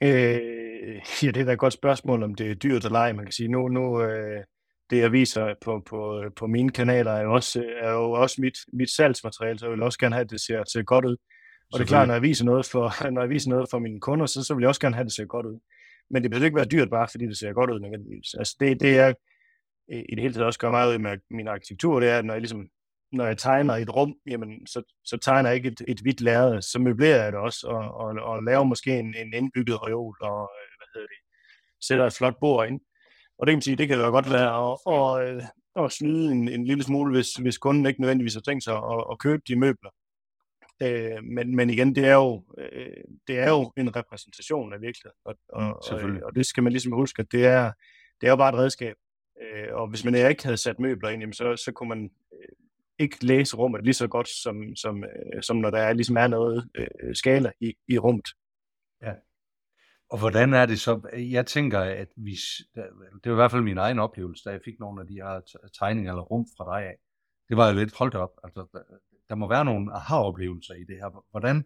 Øh, 0.03 1.01
ja, 1.23 1.31
det 1.31 1.41
er 1.41 1.45
da 1.45 1.51
et 1.51 1.59
godt 1.59 1.73
spørgsmål, 1.73 2.23
om 2.23 2.35
det 2.35 2.51
er 2.51 2.55
dyrt 2.55 2.85
eller 2.85 2.99
ej. 2.99 3.13
Man 3.13 3.25
kan 3.25 3.31
sige, 3.31 3.47
nu, 3.47 3.67
nu 3.67 4.01
øh, 4.01 4.43
det 4.89 4.97
jeg 4.97 5.11
viser 5.11 5.53
på, 5.61 5.83
på, 5.85 6.23
på 6.35 6.47
mine 6.47 6.69
kanaler, 6.69 7.11
er 7.11 7.21
jo 7.21 7.33
også, 7.33 7.65
er 7.81 7.91
jo 7.91 8.11
også 8.11 8.41
mit, 8.41 8.57
mit 8.73 8.89
salgsmateriale, 8.89 9.59
så 9.59 9.65
jeg 9.65 9.71
vil 9.71 9.83
også 9.83 9.99
gerne 9.99 10.15
have, 10.15 10.23
at 10.23 10.29
det 10.29 10.41
ser, 10.41 10.63
ser 10.63 10.83
godt 10.83 11.05
ud. 11.05 11.17
Og 11.73 11.79
det 11.79 11.85
er 11.85 11.87
klart, 11.87 12.07
når 12.07 12.15
jeg 12.15 12.21
viser 12.21 12.45
noget 12.45 12.65
for, 12.65 13.09
når 13.15 13.21
jeg 13.21 13.29
viser 13.29 13.49
noget 13.49 13.67
for 13.71 13.79
mine 13.79 13.99
kunder, 13.99 14.25
så, 14.25 14.43
så 14.43 14.53
vil 14.53 14.61
jeg 14.61 14.69
også 14.69 14.81
gerne 14.81 14.95
have, 14.95 15.01
at 15.01 15.09
det 15.09 15.15
ser 15.15 15.25
godt 15.25 15.45
ud. 15.45 15.59
Men 16.09 16.23
det 16.23 16.31
behøver 16.31 16.45
ikke 16.45 16.55
være 16.55 16.65
dyrt, 16.65 16.89
bare 16.89 17.07
fordi 17.11 17.25
det 17.25 17.37
ser 17.37 17.53
godt 17.53 17.71
ud 17.71 17.79
nødvendigvis. 17.79 18.33
Altså 18.33 18.55
det, 18.59 18.81
det 18.81 18.97
er 18.97 19.13
i 19.89 20.15
det 20.15 20.21
hele 20.21 20.33
taget 20.33 20.45
også 20.45 20.59
gør 20.59 20.71
meget 20.71 20.93
ud 20.93 20.99
med 20.99 21.17
min 21.29 21.47
arkitektur, 21.47 21.99
det 21.99 22.09
er, 22.09 22.17
at 22.17 22.25
når 22.25 22.33
jeg 22.33 22.41
ligesom 22.41 22.67
når 23.11 23.25
jeg 23.25 23.37
tegner 23.37 23.73
et 23.73 23.95
rum, 23.95 24.15
jamen, 24.25 24.67
så, 24.67 24.83
så 25.05 25.17
tegner 25.17 25.49
jeg 25.49 25.55
ikke 25.55 25.69
et, 25.69 25.81
et 25.87 25.99
hvidt 25.99 26.21
lærred, 26.21 26.61
så 26.61 26.79
møblerer 26.79 27.23
jeg 27.23 27.31
det 27.31 27.39
også, 27.39 27.67
og, 27.67 27.93
og, 27.93 28.07
og 28.07 28.43
laver 28.43 28.63
måske 28.63 28.99
en, 28.99 29.15
en 29.17 29.33
indbygget 29.33 29.87
reol, 29.87 30.15
og 30.21 30.51
øh, 30.59 30.69
hvad 30.77 30.87
hedder 30.93 31.07
det, 31.07 31.17
sætter 31.81 32.05
et 32.05 32.13
flot 32.13 32.35
bord 32.39 32.67
ind. 32.67 32.79
Og 33.37 33.47
det 33.47 33.51
kan 33.51 33.57
man 33.57 33.61
sige, 33.61 33.75
det 33.75 33.87
kan 33.87 33.97
jo 33.97 34.09
godt 34.09 34.31
være 34.31 34.71
at, 34.71 34.77
og, 34.85 35.27
øh, 35.27 35.43
at 35.75 35.91
snyde 35.91 36.31
en, 36.31 36.47
en 36.47 36.65
lille 36.65 36.83
smule, 36.83 37.13
hvis, 37.13 37.33
hvis 37.33 37.57
kunden 37.57 37.85
ikke 37.85 38.01
nødvendigvis 38.01 38.33
har 38.33 38.41
tænkt 38.41 38.63
sig 38.63 38.75
at, 38.75 39.03
at 39.11 39.19
købe 39.19 39.41
de 39.47 39.55
møbler. 39.55 39.89
Øh, 40.83 41.23
men, 41.23 41.55
men 41.55 41.69
igen, 41.69 41.95
det 41.95 42.05
er, 42.05 42.13
jo, 42.13 42.43
øh, 42.57 43.03
det 43.27 43.39
er 43.39 43.49
jo 43.49 43.73
en 43.77 43.95
repræsentation 43.95 44.73
af 44.73 44.81
virkeligheden, 44.81 45.19
og, 45.25 45.35
og, 45.49 45.83
og, 45.91 45.99
og 46.23 46.35
det 46.35 46.45
skal 46.45 46.63
man 46.63 46.73
ligesom 46.73 46.93
huske, 46.93 47.19
at 47.19 47.31
det 47.31 47.45
er, 47.45 47.71
det 48.21 48.27
er 48.27 48.31
jo 48.31 48.35
bare 48.35 48.49
et 48.49 48.59
redskab. 48.59 48.95
Øh, 49.41 49.67
og 49.71 49.87
hvis 49.87 50.05
man 50.05 50.15
ikke 50.15 50.43
havde 50.43 50.57
sat 50.57 50.79
møbler 50.79 51.09
ind, 51.09 51.21
jamen 51.21 51.33
så, 51.33 51.55
så 51.65 51.71
kunne 51.71 51.89
man 51.89 52.09
ikke 52.99 53.25
læse 53.25 53.57
rummet 53.57 53.83
lige 53.83 53.93
så 53.93 54.07
godt, 54.07 54.27
som, 54.27 54.75
som, 54.75 55.03
øh, 55.03 55.43
som 55.43 55.57
når 55.57 55.69
der 55.69 55.79
er, 55.79 55.93
ligesom 55.93 56.17
er 56.17 56.27
noget 56.27 56.69
øh, 56.75 57.15
skala 57.15 57.51
i, 57.61 57.73
i 57.87 57.97
rummet. 57.97 58.27
Ja. 59.01 59.13
Og 60.09 60.19
hvordan 60.19 60.53
er 60.53 60.65
det 60.65 60.79
så? 60.79 61.01
Jeg 61.17 61.45
tænker, 61.45 61.79
at 61.79 62.07
vi, 62.15 62.35
det 63.23 63.25
var 63.25 63.31
i 63.31 63.35
hvert 63.41 63.51
fald 63.51 63.61
min 63.61 63.77
egen 63.77 63.99
oplevelse, 63.99 64.43
da 64.45 64.49
jeg 64.49 64.61
fik 64.65 64.79
nogle 64.79 65.01
af 65.01 65.07
de 65.07 65.13
her 65.13 65.59
tegninger 65.79 66.11
eller 66.11 66.23
rum 66.23 66.45
fra 66.57 66.79
dig 66.79 66.87
af. 66.87 66.95
Det 67.49 67.57
var 67.57 67.69
jo 67.69 67.75
lidt 67.75 67.97
holdt 67.97 68.15
op. 68.15 68.31
Altså, 68.43 68.67
der 69.29 69.35
må 69.35 69.49
være 69.49 69.65
nogle 69.65 69.93
aha-oplevelser 69.93 70.73
i 70.73 70.83
det 70.83 70.95
her. 70.95 71.25
Hvordan, 71.31 71.65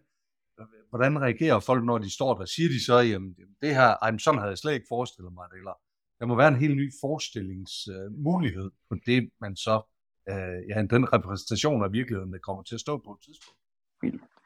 hvordan 0.90 1.22
reagerer 1.22 1.60
folk, 1.60 1.84
når 1.84 1.98
de 1.98 2.14
står 2.14 2.38
der? 2.38 2.44
Siger 2.44 2.68
de 2.68 2.84
så, 2.84 2.98
jamen 2.98 3.34
det 3.62 3.74
her, 3.74 3.96
ej, 4.02 4.18
sådan 4.18 4.38
havde 4.38 4.50
jeg 4.50 4.58
slet 4.58 4.74
ikke 4.74 4.86
forestillet 4.88 5.32
mig 5.32 5.46
det, 5.50 5.56
eller 5.56 5.76
der 6.18 6.26
må 6.26 6.36
være 6.36 6.48
en 6.48 6.62
helt 6.64 6.76
ny 6.76 6.92
forestillingsmulighed 7.00 8.70
på 8.88 8.94
det, 9.06 9.30
man 9.40 9.56
så 9.56 9.93
øh, 10.30 10.68
ja, 10.68 10.82
den 10.90 11.12
repræsentation 11.12 11.84
af 11.84 11.92
virkeligheden, 11.92 12.32
der 12.32 12.38
kommer 12.38 12.62
til 12.62 12.74
at 12.74 12.80
stå 12.80 12.98
på 12.98 13.12
et 13.12 13.18
tidspunkt. 13.24 13.60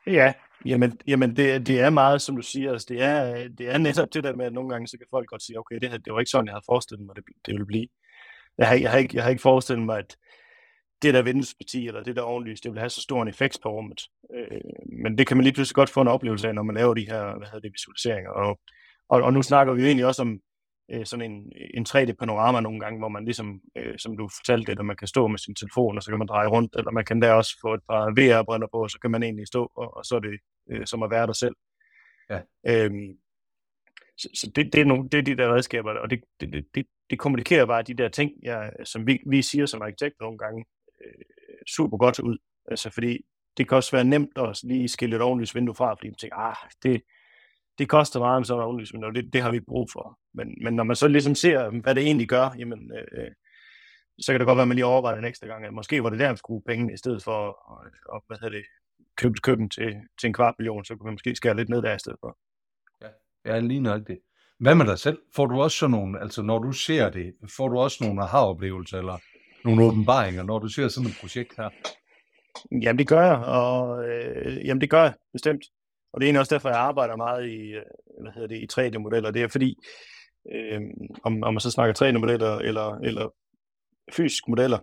Ja, 0.07 0.33
jamen, 0.65 1.01
jamen 1.07 1.37
det, 1.37 1.67
det 1.67 1.81
er 1.81 1.91
meget, 1.91 2.23
som 2.23 2.37
du 2.37 2.43
siger, 2.43 2.73
altså 2.73 2.87
det, 2.89 3.03
er, 3.03 3.49
det 3.49 3.69
er 3.69 3.79
netop 3.79 4.15
det 4.15 4.25
der 4.25 4.37
med, 4.37 4.47
at 4.47 4.53
nogle 4.53 4.71
gange 4.71 4.87
så 4.87 4.99
kan 4.99 5.07
folk 5.11 5.29
godt 5.29 5.43
sige, 5.43 5.59
okay, 5.59 5.79
det, 5.81 5.91
her, 5.91 5.99
det 5.99 6.13
var 6.13 6.19
ikke 6.19 6.31
sådan, 6.31 6.47
jeg 6.47 6.53
havde 6.53 6.65
forestillet 6.67 7.07
mig, 7.07 7.17
det, 7.17 7.25
det 7.47 7.53
ville 7.53 7.67
blive. 7.67 7.89
Jeg 8.59 8.69
har, 8.69 8.75
jeg, 8.75 8.91
har 8.91 8.99
ikke, 8.99 9.17
jeg 9.17 9.23
har 9.23 9.31
ikke 9.31 9.43
forestillet 9.43 9.87
mig, 9.87 9.99
at 9.99 10.17
det 11.03 11.15
der 11.15 11.23
vinduesparti, 11.23 11.87
eller 11.87 12.03
det 12.03 12.17
der 12.17 12.23
ovenlys, 12.23 12.61
det 12.61 12.73
vil 12.73 12.79
have 12.79 12.91
så 12.91 13.03
stor 13.03 13.23
en 13.23 13.29
effekt 13.29 13.59
på 13.63 13.69
rummet. 13.69 14.03
Øh, 14.35 14.61
men 15.03 15.19
det 15.19 15.27
kan 15.27 15.37
man 15.37 15.45
lige 15.45 15.55
pludselig 15.55 15.75
godt 15.75 15.91
få 15.91 16.01
en 16.01 16.09
oplevelse 16.09 16.49
af, 16.49 16.55
når 16.55 16.63
man 16.63 16.75
laver 16.75 16.95
de 16.95 17.11
her 17.11 17.37
hvad 17.37 17.47
hedder 17.47 17.61
det, 17.61 17.73
visualiseringer. 17.73 18.31
Og, 18.31 18.61
og, 19.09 19.23
og 19.23 19.33
nu 19.33 19.43
snakker 19.43 19.75
vi 19.75 19.81
jo 19.81 19.87
egentlig 19.87 20.07
også 20.07 20.23
om 20.23 20.41
øh, 20.91 21.07
sådan 21.07 21.31
en, 21.31 21.53
en 21.75 21.87
3D-panorama 21.89 22.61
nogle 22.61 22.81
gange, 22.81 22.99
hvor 22.99 23.09
man 23.09 23.25
ligesom, 23.25 23.61
øh, 23.77 23.99
som 23.99 24.17
du 24.17 24.29
fortalte 24.29 24.73
det, 24.73 24.79
at 24.79 24.85
man 24.85 24.97
kan 24.97 25.09
stå 25.09 25.27
med 25.27 25.39
sin 25.39 25.55
telefon, 25.55 25.97
og 25.97 26.03
så 26.03 26.11
kan 26.11 26.19
man 26.19 26.29
dreje 26.29 26.49
rundt, 26.49 26.77
eller 26.77 26.91
man 26.91 27.05
kan 27.05 27.23
der 27.23 27.33
også 27.33 27.59
få 27.61 27.75
et 27.75 27.81
par 27.89 28.11
VR-brænder 28.11 28.69
på, 28.73 28.83
og 28.83 28.91
så 28.91 28.99
kan 29.01 29.11
man 29.11 29.23
egentlig 29.23 29.47
stå, 29.47 29.73
og, 29.77 29.97
og 29.97 30.05
så 30.05 30.17
er 30.17 30.21
det 30.21 30.39
øh, 30.71 30.87
som 30.87 31.03
at 31.03 31.11
være 31.11 31.27
der 31.27 31.33
selv. 31.33 31.57
Ja. 32.31 32.41
Øhm, 32.67 33.19
så, 34.19 34.29
så 34.35 34.53
det, 34.57 34.73
det, 34.73 34.81
er 34.81 34.85
nogle, 34.85 35.09
det 35.09 35.19
er 35.19 35.23
de 35.23 35.37
der 35.37 35.55
redskaber, 35.55 35.91
og 35.91 36.11
det, 36.11 36.21
det, 36.41 36.65
det, 36.75 36.87
det 37.11 37.19
kommunikerer 37.19 37.67
bare 37.67 37.83
de 37.83 37.95
der 37.95 38.09
ting, 38.09 38.33
jeg, 38.43 38.73
som 38.85 39.07
vi, 39.07 39.19
vi 39.27 39.43
siger 39.43 39.67
som 39.67 39.83
arkitekter 39.83 40.25
nogle 40.25 40.39
gange, 40.39 40.65
øh, 41.05 41.25
super 41.67 41.97
godt 41.97 42.19
ud. 42.19 42.39
Altså 42.71 42.91
fordi 42.91 43.19
det 43.57 43.69
kan 43.69 43.77
også 43.77 43.97
være 43.97 44.05
nemt 44.05 44.39
at 44.39 44.61
lige 44.65 44.89
skille 44.89 45.17
et 45.17 45.23
ordentligt 45.23 45.55
vindue 45.55 45.75
fra, 45.75 45.95
fordi 45.95 46.09
man 46.09 46.15
tænker, 46.15 46.37
ah, 46.37 46.57
det, 46.83 47.03
det 47.79 47.89
koster 47.89 48.21
meget 48.21 48.41
med 48.41 48.45
sådan 48.45 48.61
en 48.63 48.69
oplysning, 48.69 49.05
og 49.05 49.15
det, 49.15 49.33
det 49.33 49.43
har 49.43 49.51
vi 49.51 49.61
brug 49.61 49.89
for. 49.93 50.19
Men, 50.35 50.55
men 50.63 50.75
når 50.75 50.85
man 50.85 50.97
så 50.97 51.09
ligesom 51.09 51.35
ser, 51.35 51.71
hvad 51.83 51.95
det 51.95 52.03
egentlig 52.03 52.29
gør, 52.29 52.51
jamen, 52.59 52.93
øh, 52.93 53.31
så 54.21 54.33
kan 54.33 54.41
det 54.41 54.47
godt 54.47 54.57
være, 54.57 54.63
at 54.63 54.69
man 54.69 54.75
lige 54.75 54.85
overvejer 54.85 55.19
en 55.19 55.25
ekstra 55.25 55.47
gang, 55.47 55.65
at 55.65 55.75
måske 55.75 56.03
var 56.03 56.11
det 56.11 56.19
der, 56.19 56.29
man 56.29 56.37
skulle 56.37 56.63
penge, 56.67 56.95
i 56.95 56.97
stedet 56.97 57.23
for 57.23 57.49
at, 58.15 58.23
hvad 58.27 58.37
hedder 58.41 58.57
det, 58.57 58.65
købe 59.17 59.35
køkken 59.43 59.71
til, 59.71 59.95
til 60.21 60.27
en 60.27 60.33
kvart 60.33 60.55
million, 60.59 60.85
så 60.85 60.97
kunne 60.97 61.05
man 61.05 61.15
måske 61.15 61.37
skære 61.37 61.57
lidt 61.57 61.69
ned 61.69 61.83
der 61.83 61.95
i 61.95 61.99
stedet 61.99 62.19
for. 62.21 62.39
Ja, 63.03 63.09
ja 63.53 63.61
lige 63.61 63.81
nok 63.81 64.07
det. 64.07 64.19
Hvad 64.59 64.75
med 64.75 64.87
dig 64.87 64.99
selv? 64.99 65.19
Får 65.37 65.47
du 65.47 65.63
også 65.63 65.77
sådan 65.77 65.91
nogle, 65.91 66.21
altså 66.21 66.43
når 66.43 66.59
du 66.59 66.73
ser 66.73 67.11
det, 67.11 67.35
får 67.57 67.69
du 67.69 67.79
også 67.79 68.05
nogle 68.05 68.23
aha-oplevelser, 68.23 68.99
eller 68.99 69.19
nogle 69.65 69.85
åbenbaringer, 69.85 70.43
når 70.43 70.59
du 70.59 70.69
ser 70.69 70.89
sådan 70.89 71.11
et 71.11 71.17
projekt 71.21 71.57
her? 71.57 71.71
Jamen 72.83 72.99
det 72.99 73.09
gør 73.09 73.23
jeg, 73.23 73.37
og 73.37 74.05
øh, 74.09 74.67
jamen 74.67 74.81
det 74.81 74.91
gør 74.91 75.03
jeg 75.03 75.15
bestemt. 75.33 75.63
Og 76.13 76.21
det 76.21 76.25
er 76.25 76.29
egentlig 76.29 76.41
også 76.41 76.55
derfor, 76.55 76.69
jeg 76.69 76.79
arbejder 76.79 77.17
meget 77.17 77.49
i, 77.49 77.57
øh, 77.57 77.83
hvad 78.21 78.33
hedder 78.33 78.49
det, 78.49 78.57
i 78.57 78.69
3D-modeller. 78.73 79.31
Det 79.31 79.43
er 79.43 79.49
fordi, 79.49 79.77
øh, 80.53 80.81
om, 81.23 81.43
om 81.43 81.55
man 81.55 81.61
så 81.61 81.71
snakker 81.71 81.95
3D-modeller 82.03 82.59
eller, 82.59 82.95
eller 82.95 83.35
fysiske 84.13 84.51
modeller, 84.51 84.79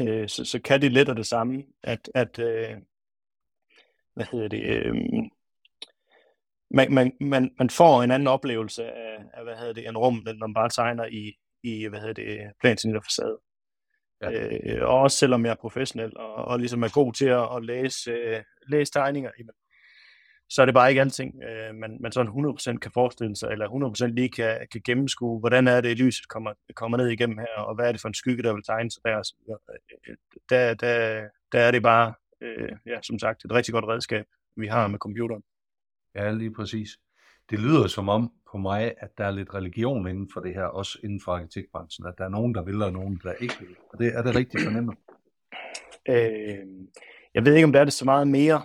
øh, 0.00 0.28
så, 0.28 0.44
så 0.44 0.60
kan 0.60 0.82
det 0.82 0.92
lidt 0.92 1.08
af 1.08 1.16
det 1.16 1.26
samme, 1.26 1.64
at, 1.82 2.10
at 2.14 2.38
øh, 2.38 2.76
hvad 4.14 4.26
hedder 4.32 4.48
det, 4.48 4.62
øh, 4.62 4.94
man, 6.70 6.94
man, 6.94 7.12
man, 7.20 7.50
man 7.58 7.70
får 7.70 8.02
en 8.02 8.10
anden 8.10 8.28
oplevelse 8.28 8.84
af, 8.84 9.16
af 9.34 9.44
hvad 9.44 9.56
hedder 9.56 9.72
det, 9.72 9.88
en 9.88 9.98
rum, 9.98 10.26
end 10.28 10.38
man 10.38 10.54
bare 10.54 10.68
tegner 10.68 11.06
i, 11.06 11.32
i 11.62 11.86
hvad 11.86 12.00
hedder 12.00 12.14
det, 12.14 12.52
plansnit 12.60 12.96
og 12.96 13.04
facade. 13.04 13.38
Ja. 14.22 14.30
Øh, 14.30 14.88
og 14.88 15.00
også 15.00 15.16
selvom 15.16 15.44
jeg 15.44 15.50
er 15.50 15.60
professionel 15.60 16.16
og, 16.16 16.34
og 16.34 16.58
ligesom 16.58 16.82
er 16.82 16.92
god 16.94 17.12
til 17.12 17.26
at, 17.26 17.56
at 17.56 17.64
læse, 17.64 18.10
øh, 18.10 18.42
læse 18.66 18.92
tegninger, 18.92 19.30
jamen, 19.38 19.54
så 20.48 20.62
er 20.62 20.66
det 20.66 20.74
bare 20.74 20.88
ikke 20.88 21.00
alting, 21.00 21.42
øh, 21.42 21.74
man, 21.74 21.96
man 22.00 22.12
sådan 22.12 22.32
100% 22.32 22.78
kan 22.78 22.90
forestille 22.94 23.36
sig, 23.36 23.48
eller 23.52 23.68
100% 24.06 24.06
lige 24.06 24.28
kan, 24.28 24.66
kan 24.72 24.80
gennemskue, 24.84 25.40
hvordan 25.40 25.68
er 25.68 25.80
det, 25.80 25.98
lyset 25.98 26.28
kommer, 26.28 26.52
kommer 26.74 26.98
ned 26.98 27.08
igennem 27.08 27.38
her, 27.38 27.62
og 27.62 27.74
hvad 27.74 27.88
er 27.88 27.92
det 27.92 28.00
for 28.00 28.08
en 28.08 28.14
skygge, 28.14 28.42
der 28.42 28.52
vil 28.54 28.62
tegne 28.62 28.90
sig 28.90 29.02
der. 29.04 29.22
Der, 30.50 30.74
der, 30.74 31.28
der 31.52 31.60
er 31.60 31.70
det 31.70 31.82
bare, 31.82 32.14
øh, 32.40 32.72
ja, 32.86 33.02
som 33.02 33.18
sagt, 33.18 33.44
et 33.44 33.52
rigtig 33.52 33.72
godt 33.72 33.84
redskab, 33.84 34.26
vi 34.56 34.66
har 34.66 34.86
med 34.86 34.98
computeren. 34.98 35.42
Ja, 36.14 36.32
lige 36.32 36.54
præcis. 36.54 36.88
Det 37.50 37.58
lyder 37.58 37.86
som 37.86 38.08
om 38.08 38.32
på 38.52 38.58
mig, 38.58 38.94
at 38.98 39.18
der 39.18 39.24
er 39.24 39.30
lidt 39.30 39.54
religion 39.54 40.08
inden 40.08 40.30
for 40.32 40.40
det 40.40 40.54
her, 40.54 40.64
også 40.64 40.98
inden 41.04 41.20
for 41.24 41.32
arkitektbranchen, 41.32 42.06
at 42.06 42.14
der 42.18 42.24
er 42.24 42.28
nogen, 42.28 42.54
der 42.54 42.62
vil, 42.62 42.82
og 42.82 42.92
nogen, 42.92 43.20
der 43.22 43.32
ikke 43.32 43.54
vil. 43.60 43.76
Og 43.92 43.98
det, 43.98 44.14
er 44.14 44.22
det 44.22 44.36
rigtigt 44.36 44.64
fornemmet? 44.64 44.96
Øh, 46.08 46.66
jeg 47.34 47.44
ved 47.44 47.54
ikke, 47.54 47.64
om 47.64 47.72
der 47.72 47.80
er 47.80 47.84
det 47.84 47.92
så 47.92 48.04
meget 48.04 48.28
mere. 48.28 48.62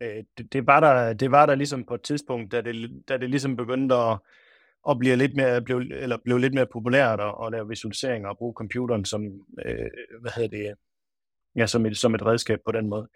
Øh, 0.00 0.24
det, 0.38 0.52
det, 0.52 0.66
var 0.66 0.80
der, 0.80 1.12
det 1.12 1.30
var 1.30 1.46
der 1.46 1.54
ligesom 1.54 1.84
på 1.84 1.94
et 1.94 2.02
tidspunkt, 2.02 2.52
da 2.52 2.60
det, 2.60 3.02
da 3.08 3.16
det 3.16 3.30
ligesom 3.30 3.56
begyndte 3.56 3.94
at, 3.94 4.18
at 4.88 4.98
blive 4.98 5.16
lidt 5.16 5.36
mere, 5.36 5.62
blev, 5.62 5.78
eller 5.90 6.16
blev 6.24 6.38
lidt 6.38 6.54
mere 6.54 6.66
populært 6.66 7.20
at, 7.20 7.34
at 7.46 7.52
lave 7.52 7.68
visualiseringer 7.68 8.28
og 8.28 8.38
bruge 8.38 8.54
computeren 8.54 9.04
som, 9.04 9.22
øh, 9.66 9.90
hvad 10.20 10.30
hedder 10.36 10.48
det, 10.48 10.74
ja, 11.56 11.66
som 11.66 11.86
et, 11.86 11.96
som 11.96 12.14
et 12.14 12.26
redskab 12.26 12.58
på 12.66 12.72
den 12.72 12.88
måde. 12.88 13.08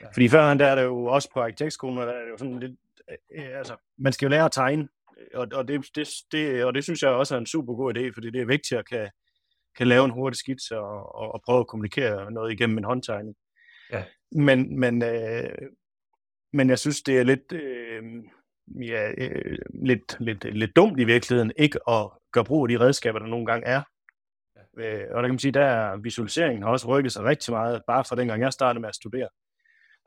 Ja. 0.00 0.06
Fordi 0.06 0.28
førhen 0.28 0.58
der 0.58 0.66
er 0.66 0.74
det 0.74 0.82
jo 0.82 1.04
også 1.04 1.30
på 1.34 1.40
arkitektskolen, 1.40 1.98
der 1.98 2.04
er 2.04 2.24
det 2.24 2.30
jo 2.30 2.38
sådan 2.38 2.60
lidt, 2.60 2.72
øh, 3.36 3.58
altså, 3.58 3.76
man 3.98 4.12
skal 4.12 4.26
jo 4.26 4.30
lære 4.30 4.44
at 4.44 4.52
tegne, 4.52 4.88
og, 5.34 5.48
og, 5.52 5.68
det, 5.68 5.86
det, 5.94 6.08
det, 6.32 6.64
og 6.64 6.74
det 6.74 6.84
synes 6.84 7.02
jeg 7.02 7.10
også 7.10 7.34
er 7.34 7.38
en 7.38 7.46
super 7.46 7.74
god 7.74 7.96
idé, 7.96 8.10
fordi 8.14 8.30
det 8.30 8.40
er 8.40 8.46
vigtigt 8.46 8.78
at 8.78 8.88
kan, 8.88 9.10
kan 9.76 9.86
lave 9.86 10.04
en 10.04 10.10
hurtig 10.10 10.38
skitse 10.38 10.78
og, 10.78 11.16
og, 11.16 11.34
og 11.34 11.42
prøve 11.46 11.60
at 11.60 11.66
kommunikere 11.66 12.30
noget 12.30 12.52
igennem 12.52 12.78
en 12.78 12.84
håndtegning. 12.84 13.36
Ja. 13.92 14.04
Men, 14.32 14.80
men, 14.80 15.02
øh, 15.02 15.48
men 16.56 16.70
jeg 16.70 16.78
synes, 16.78 17.02
det 17.02 17.18
er 17.18 17.22
lidt, 17.22 17.52
øh, 17.52 18.02
ja, 18.82 19.10
øh, 19.18 19.58
lidt, 19.84 20.16
lidt, 20.20 20.44
lidt 20.44 20.76
dumt 20.76 21.00
i 21.00 21.04
virkeligheden 21.04 21.52
ikke 21.56 21.78
at 21.88 22.10
gøre 22.32 22.44
brug 22.44 22.64
af 22.64 22.68
de 22.68 22.80
redskaber, 22.80 23.18
der 23.18 23.26
nogle 23.26 23.46
gange 23.46 23.66
er. 23.66 23.82
Ja. 24.56 24.84
Øh, 24.84 25.06
og 25.10 25.16
der 25.16 25.22
kan 25.22 25.30
man 25.30 25.38
sige, 25.38 25.52
der 25.52 25.96
visualiseringen 25.96 26.62
har 26.62 26.70
også 26.70 26.88
rykket 26.88 27.12
sig 27.12 27.24
rigtig 27.24 27.52
meget, 27.52 27.82
bare 27.86 28.04
fra 28.04 28.16
dengang 28.16 28.42
jeg 28.42 28.52
startede 28.52 28.80
med 28.80 28.88
at 28.88 28.94
studere. 28.94 29.28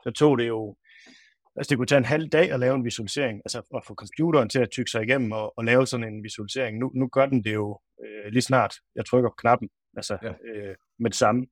Så 0.02 0.10
tog 0.10 0.38
det 0.38 0.48
jo, 0.48 0.76
altså 1.56 1.70
det 1.70 1.76
kunne 1.76 1.86
tage 1.86 1.98
en 1.98 2.04
halv 2.04 2.28
dag 2.28 2.52
at 2.52 2.60
lave 2.60 2.74
en 2.74 2.84
visualisering, 2.84 3.40
altså 3.44 3.58
at 3.58 3.84
få 3.86 3.94
computeren 3.94 4.48
til 4.48 4.58
at 4.58 4.70
tykke 4.70 4.90
sig 4.90 5.02
igennem 5.02 5.32
og, 5.32 5.58
og 5.58 5.64
lave 5.64 5.86
sådan 5.86 6.14
en 6.14 6.22
visualisering. 6.22 6.78
Nu, 6.78 6.90
nu 6.94 7.08
gør 7.08 7.26
den 7.26 7.44
det 7.44 7.54
jo 7.54 7.80
øh, 8.04 8.32
lige 8.32 8.42
snart, 8.42 8.74
jeg 8.96 9.06
trykker 9.06 9.30
på 9.30 9.34
knappen, 9.38 9.68
altså 9.96 10.18
ja. 10.22 10.28
øh, 10.28 10.74
med 10.98 11.10
det 11.10 11.18
samme. 11.18 11.46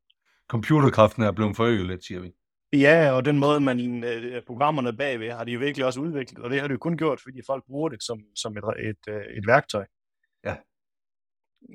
Computerkraften 0.49 1.23
er 1.23 1.33
blevet 1.33 1.57
forøget 1.57 1.87
lidt, 1.87 2.05
siger 2.05 2.21
vi. 2.21 2.33
Ja, 2.73 3.11
og 3.13 3.25
den 3.25 3.39
måde, 3.39 3.61
man 3.61 4.05
øh, 4.05 4.43
programmerne 4.47 4.97
bagved, 4.97 5.31
har 5.31 5.45
de 5.45 5.53
jo 5.53 5.59
virkelig 5.59 5.87
også 5.87 6.01
udviklet, 6.01 6.45
og 6.45 6.51
det 6.51 6.61
har 6.61 6.69
de 6.69 6.73
jo 6.73 6.79
kun 6.79 6.97
gjort, 6.97 7.21
fordi 7.21 7.41
folk 7.47 7.65
bruger 7.67 7.89
det 7.89 8.03
som, 8.03 8.21
som 8.37 8.57
et, 8.57 8.65
et, 8.79 9.13
øh, 9.15 9.23
et 9.37 9.47
værktøj. 9.47 9.87
Ja. 10.45 10.57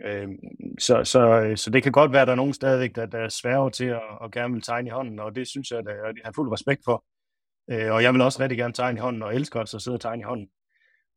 Øh, 0.06 0.28
så, 0.80 1.04
så, 1.04 1.54
så 1.56 1.70
det 1.70 1.84
kan 1.84 1.92
godt 1.92 2.12
være, 2.12 2.22
at 2.22 2.28
der 2.28 2.32
er 2.32 2.38
nogen 2.38 2.54
stadigvæk, 2.54 2.96
der, 2.96 3.06
der 3.06 3.20
er 3.20 3.30
svære 3.30 3.72
til 3.72 3.86
at, 3.86 4.02
at 4.24 4.32
gerne 4.32 4.54
vil 4.54 4.62
tegne 4.62 4.88
i 4.88 4.92
hånden, 4.92 5.20
og 5.20 5.36
det 5.36 5.48
synes 5.48 5.72
jeg, 5.72 5.80
at 5.80 5.86
jeg 5.88 6.14
har 6.26 6.32
fuld 6.36 6.52
respekt 6.52 6.82
for. 6.86 7.06
Øh, 7.72 7.94
og 7.94 8.04
jeg 8.04 8.14
vil 8.14 8.22
også 8.22 8.40
rigtig 8.42 8.58
gerne 8.58 8.74
tegne 8.74 8.98
i 8.98 9.02
hånden, 9.02 9.24
og 9.24 9.36
elsker 9.36 9.60
også 9.60 9.78
at 9.78 9.82
sidde 9.82 9.96
og 9.96 10.02
tegne 10.02 10.22
i 10.22 10.24
hånden. 10.24 10.50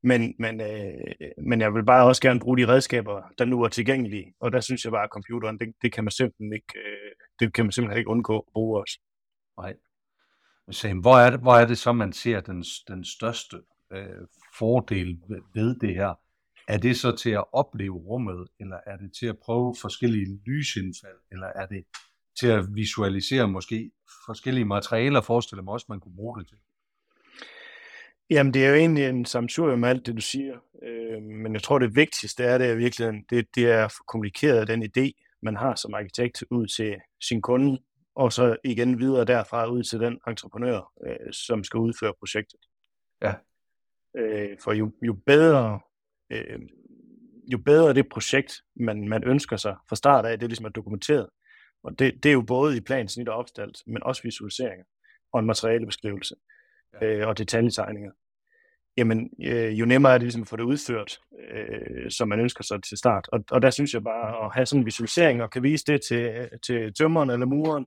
Men, 0.03 0.35
men, 0.39 0.61
øh, 0.61 1.31
men 1.47 1.61
jeg 1.61 1.75
vil 1.75 1.85
bare 1.85 2.07
også 2.07 2.23
gerne 2.23 2.41
bruge 2.41 2.59
de 2.59 2.69
redskaber, 2.69 3.23
der 3.39 3.45
nu 3.45 3.63
er 3.63 3.69
tilgængelige, 3.69 4.35
og 4.41 4.53
der 4.53 4.61
synes 4.61 4.85
jeg 4.85 4.93
bare, 4.93 5.05
at 5.05 5.11
computeren, 5.11 5.59
det, 5.59 5.75
det 5.83 5.93
kan 5.93 6.05
man 6.05 6.11
simpelthen 6.11 6.53
ikke, 6.53 6.79
øh, 6.79 7.11
det 7.41 7.55
kan 7.55 7.65
man 7.65 7.73
simpelthen 7.73 7.99
ikke 7.99 8.11
undgå 8.11 8.39
at 8.39 8.53
bruge 8.53 8.81
også. 8.81 8.99
Nej. 9.59 9.75
Sam, 10.71 10.99
hvor 10.99 11.19
er 11.19 11.31
det, 11.31 11.41
hvor 11.41 11.55
er 11.55 11.67
det 11.67 11.79
så, 11.79 11.93
man 11.93 12.13
ser 12.13 12.41
den, 12.41 12.65
den 12.89 13.05
største 13.05 13.57
øh, 13.93 14.27
fordel 14.59 15.21
ved, 15.29 15.41
ved 15.55 15.77
det 15.81 15.95
her? 15.95 16.15
Er 16.69 16.79
det 16.79 16.97
så 16.97 17.17
til 17.17 17.31
at 17.31 17.45
opleve 17.53 17.95
rummet, 17.95 18.49
eller 18.61 18.77
er 18.87 18.97
det 18.97 19.13
til 19.19 19.27
at 19.27 19.39
prøve 19.39 19.75
forskellige 19.81 20.41
lysindfald, 20.47 21.19
eller 21.33 21.47
er 21.47 21.67
det 21.67 21.85
til 22.41 22.47
at 22.47 22.65
visualisere 22.75 23.49
måske 23.49 23.91
forskellige 24.27 24.65
materialer, 24.65 25.21
forestiller 25.21 25.63
mig 25.63 25.73
også, 25.73 25.87
man 25.89 26.01
kunne 26.01 26.17
bruge 26.17 26.39
det 26.41 26.49
til? 26.49 26.59
Jamen, 28.31 28.55
det 28.55 28.65
er 28.65 28.69
jo 28.69 28.75
egentlig 28.75 29.05
en 29.05 29.25
samsurium 29.25 29.79
med 29.79 29.89
alt 29.89 30.07
det, 30.07 30.17
du 30.17 30.21
siger. 30.21 30.55
Øh, 30.83 31.23
men 31.23 31.53
jeg 31.53 31.63
tror, 31.63 31.79
det 31.79 31.97
vigtigste 31.97 32.45
er 32.45 32.59
det 32.59 32.79
virkelig, 32.79 33.23
det, 33.31 33.47
det 33.55 33.71
er 33.71 33.85
at 33.85 33.93
få 33.93 34.03
kommunikeret 34.09 34.69
den 34.69 34.83
idé, 34.83 35.39
man 35.43 35.57
har 35.57 35.75
som 35.75 35.95
arkitekt 35.95 36.45
ud 36.51 36.67
til 36.67 36.97
sin 37.21 37.43
kunde, 37.43 37.79
og 38.17 38.33
så 38.33 38.57
igen 38.65 38.99
videre 38.99 39.25
derfra 39.25 39.67
ud 39.67 39.83
til 39.83 40.01
den 40.01 40.19
entreprenør, 40.29 40.93
øh, 41.07 41.33
som 41.33 41.65
skal 41.65 41.79
udføre 41.79 42.15
projektet. 42.19 42.61
Ja. 43.23 43.35
Øh, 44.17 44.57
for 44.61 44.73
jo, 44.73 44.93
jo 45.03 45.17
bedre 45.27 45.81
øh, 46.31 46.61
jo 47.53 47.59
bedre 47.59 47.95
det 47.95 48.09
projekt, 48.09 48.63
man, 48.77 49.09
man 49.09 49.25
ønsker 49.25 49.57
sig 49.57 49.77
fra 49.89 49.97
start 49.97 50.27
af, 50.27 50.39
det 50.39 50.49
ligesom 50.49 50.67
er 50.67 50.71
dokumenteret. 50.71 51.29
Og 51.83 51.99
det, 51.99 52.15
det 52.23 52.29
er 52.29 52.33
jo 52.33 52.43
både 52.43 52.77
i 52.77 52.81
plan, 52.81 53.09
snit 53.09 53.29
og 53.29 53.37
opstalt, 53.37 53.79
men 53.87 54.03
også 54.03 54.23
visualiseringer 54.23 54.85
og 55.33 55.41
en 55.41 55.47
materialebeskrivelse 55.47 56.35
ja. 57.01 57.07
øh, 57.07 57.29
og 57.29 57.39
detaljetegninger. 57.39 58.13
Jamen, 58.97 59.31
øh, 59.45 59.81
jo 59.81 59.85
nemmere 59.85 60.15
er 60.15 60.19
det 60.19 60.23
ligesom 60.23 60.43
at 60.43 60.49
få 60.49 60.57
det 60.57 60.63
udført, 60.63 61.19
øh, 61.51 62.11
som 62.11 62.29
man 62.29 62.41
ønsker 62.41 62.65
sig 62.65 62.83
til 62.83 62.99
start. 62.99 63.29
Og, 63.33 63.45
og 63.51 63.63
der 63.63 63.71
synes 63.71 63.95
jeg 63.95 64.05
bare 64.05 64.45
at 64.45 64.55
have 64.55 64.67
sådan 64.67 64.81
en 64.81 64.87
visualisering 64.87 65.43
og 65.43 65.51
kan 65.51 65.63
vise 65.63 65.85
det 65.87 66.01
til, 66.09 66.49
til 66.67 66.95
tømmeren 66.95 67.31
eller 67.31 67.47
muren, 67.47 67.87